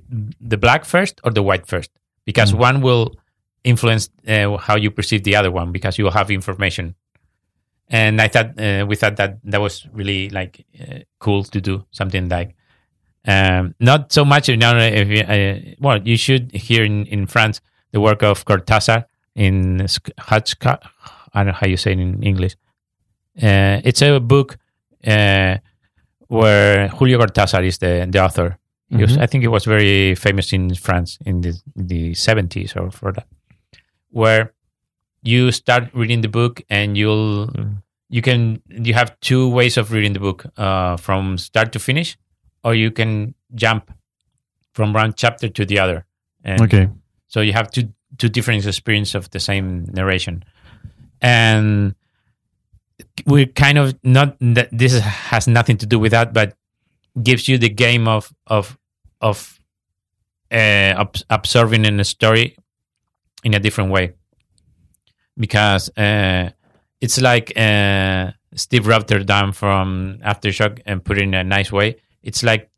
[0.52, 1.92] the black first or the white first
[2.30, 2.60] because Mm.
[2.68, 3.06] one will
[3.64, 6.86] influence uh, how you perceive the other one because you will have information
[8.02, 11.76] and i thought uh, we thought that that was really like uh, cool to do
[12.00, 12.50] something like
[13.34, 17.22] um, not so much you know if you, uh, well you should hear in, in
[17.34, 17.62] france
[17.94, 19.56] the work of cortázar in
[20.28, 20.74] Hachka,
[21.34, 22.56] i don't know how you say it in english
[23.48, 24.58] uh, it's a book
[25.08, 25.58] uh,
[26.28, 28.58] where Julio Cortázar is the, the author.
[28.90, 29.18] He was.
[29.18, 33.28] I think he was very famous in France in the, the 70s or for that,
[34.12, 34.54] where
[35.24, 37.50] you start reading the book and you'll
[38.10, 42.18] you can you have two ways of reading the book uh, from start to finish,
[42.64, 43.92] or you can jump
[44.74, 46.06] from one chapter to the other.
[46.44, 46.90] And okay.
[47.28, 50.44] so you have two two different experiences of the same narration,
[51.22, 51.96] and
[53.26, 56.56] we're kind of not that this has nothing to do with that, but
[57.22, 58.78] gives you the game of of
[59.22, 59.60] of
[60.52, 62.56] uh, ob- observing in a story
[63.44, 64.14] in a different way
[65.38, 66.50] because uh,
[67.02, 71.98] it's like uh, Steve Rotterdam from Aftershock and put it in a nice way.
[72.24, 72.70] It's like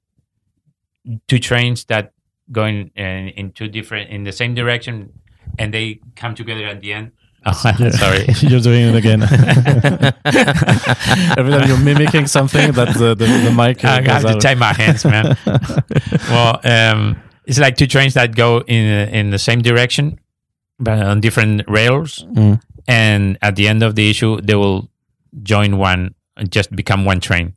[1.28, 2.14] two trains that
[2.52, 5.14] going in, in two different in the same direction
[5.60, 7.12] and they come together at the end.
[7.48, 7.54] Oh,
[7.92, 8.26] sorry.
[8.42, 9.24] you're doing it again.
[11.38, 13.86] Every time you're mimicking something, that the, the, the mic.
[13.86, 14.42] uh, I have to out.
[14.42, 15.38] tie my hands, man.
[16.30, 20.20] well, um, it's like two trains that go in in the same direction,
[20.78, 22.26] but on different rails.
[22.34, 22.62] Mm.
[22.88, 24.90] And at the end of the issue, they will
[25.44, 27.56] join one and just become one train.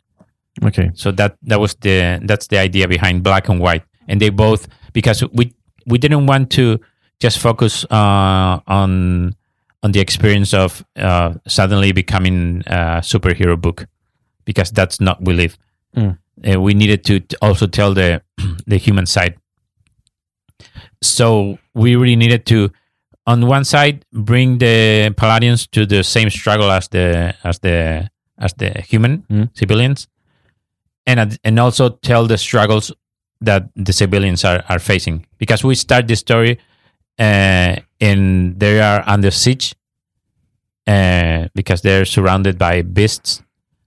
[0.62, 0.92] Okay.
[0.94, 3.82] So that that was the that's the idea behind black and white.
[4.06, 5.52] And they both because we
[5.86, 6.78] we didn't want to
[7.20, 9.34] just focus uh, on
[9.82, 13.86] on the experience of uh, suddenly becoming a superhero book
[14.44, 15.56] because that's not we live.
[15.96, 16.18] Mm.
[16.46, 18.22] Uh, we needed to t- also tell the
[18.66, 19.36] the human side.
[21.02, 22.70] So we really needed to,
[23.26, 28.52] on one side, bring the Palladians to the same struggle as the as the as
[28.54, 29.48] the human Mm.
[29.54, 30.08] civilians,
[31.06, 32.92] and and also tell the struggles
[33.40, 36.58] that the civilians are, are facing because we start the story
[37.18, 39.74] uh, and they are under siege
[40.86, 43.42] uh, because they're surrounded by beasts,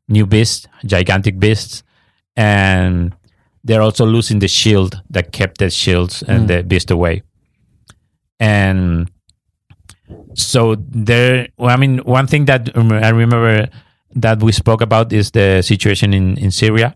[0.08, 1.84] new beasts, gigantic beasts,
[2.36, 3.16] and
[3.64, 6.48] they're also losing the shield that kept the shields and Mm.
[6.48, 7.24] the beast away.
[8.40, 9.10] And
[10.34, 13.70] so there, well, I mean, one thing that um, I remember
[14.16, 16.96] that we spoke about is the situation in, in Syria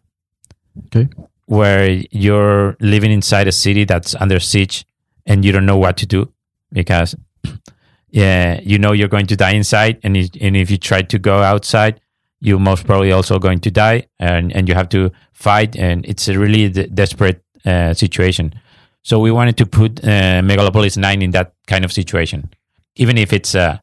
[0.88, 1.07] Okay.
[1.45, 4.86] where you're living inside a city that's under siege
[5.26, 6.32] and you don't know what to do
[6.72, 7.15] because
[8.09, 11.20] yeah you know you're going to die inside and, it, and if you try to
[11.20, 11.99] go outside
[12.39, 16.28] you're most probably also going to die and, and you have to fight and it's
[16.28, 18.53] a really de- desperate uh, situation.
[19.01, 22.49] So we wanted to put uh, megalopolis 9 in that kind of situation
[22.95, 23.78] even if it's uh,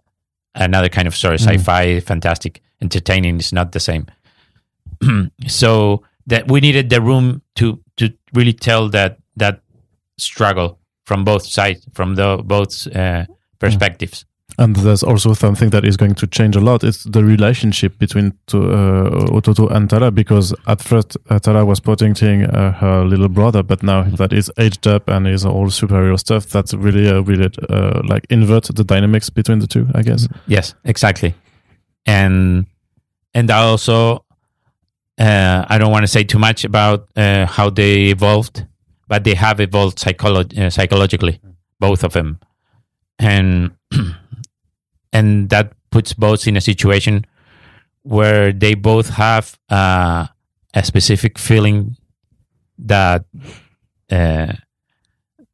[0.55, 4.07] another kind of story sci-fi fantastic entertaining it's not the same.
[5.47, 9.61] So that we needed the room to to really tell that that
[10.17, 13.27] struggle from both sides from the both uh,
[13.59, 14.25] perspectives.
[14.57, 16.85] And there's also something that is going to change a lot.
[16.85, 21.81] It's the relationship between to, uh, Hototo and Tala, because at first uh, Tala was
[21.81, 26.17] protecting uh, her little brother, but now that is aged up and is all superhero
[26.17, 30.29] stuff, that's really, uh, really uh, like invert the dynamics between the two, I guess.
[30.47, 31.35] yes exactly.
[32.07, 32.67] And
[33.33, 34.25] and I also
[35.19, 38.67] uh, I don't want to say too much about uh, how they evolved
[39.15, 41.41] but they have evolved psycholo- uh, psychologically
[41.79, 42.41] both of them
[43.21, 43.71] and
[45.13, 47.25] and that puts both in a situation
[48.03, 50.27] where they both have uh,
[50.75, 51.97] a specific feeling
[52.77, 53.25] that
[54.11, 54.53] uh,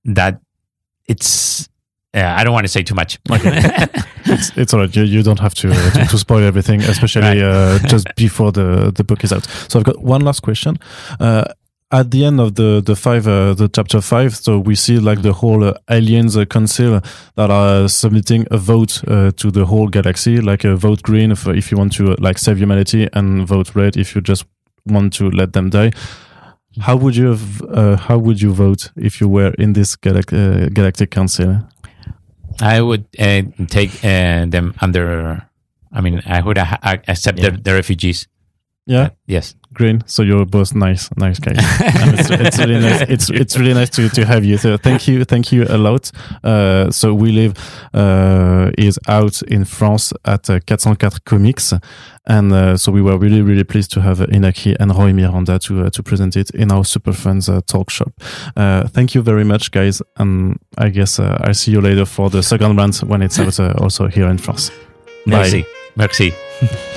[0.06, 0.40] that
[1.06, 1.68] it's
[2.14, 3.18] uh, I don't want to say too much.
[4.26, 4.94] It's, it's all right.
[4.94, 8.92] You, you don't have to, uh, to, to spoil everything, especially uh, just before the,
[8.94, 9.44] the book is out.
[9.68, 10.78] So I've got one last question.
[11.92, 14.98] Uh, at the end of the the five uh, the chapter five, so we see
[14.98, 17.00] like the whole uh, aliens uh, council
[17.34, 21.46] that are submitting a vote uh, to the whole galaxy, like a vote green if,
[21.48, 24.44] if you want to uh, like save humanity, and vote red if you just
[24.86, 25.90] want to let them die.
[26.80, 30.32] How would you have, uh, how would you vote if you were in this galac-
[30.32, 31.66] uh, galactic council?
[32.60, 35.42] I would uh, take uh, them under.
[35.92, 36.76] I mean, I would uh,
[37.08, 37.50] accept Yeah.
[37.50, 38.28] the, the refugees.
[38.90, 39.10] Yeah.
[39.26, 39.54] Yes.
[39.72, 40.02] Green.
[40.06, 41.56] So you're both nice, nice guys.
[41.60, 43.02] it's, it's really nice.
[43.02, 44.58] It's it's really nice to, to have you.
[44.58, 46.10] So thank you, thank you a lot.
[46.42, 47.54] Uh, so we live
[47.94, 51.72] uh, is out in France at uh, 404 Comics,
[52.26, 55.84] and uh, so we were really really pleased to have Inaki and Roy Miranda to
[55.84, 58.12] uh, to present it in our Super Friends uh, talk shop.
[58.56, 62.28] Uh, thank you very much, guys, and I guess uh, I'll see you later for
[62.28, 64.70] the second round when it's out uh, also here in France.
[65.26, 65.36] Bye.
[65.36, 65.64] Merci.
[65.94, 66.32] Merci.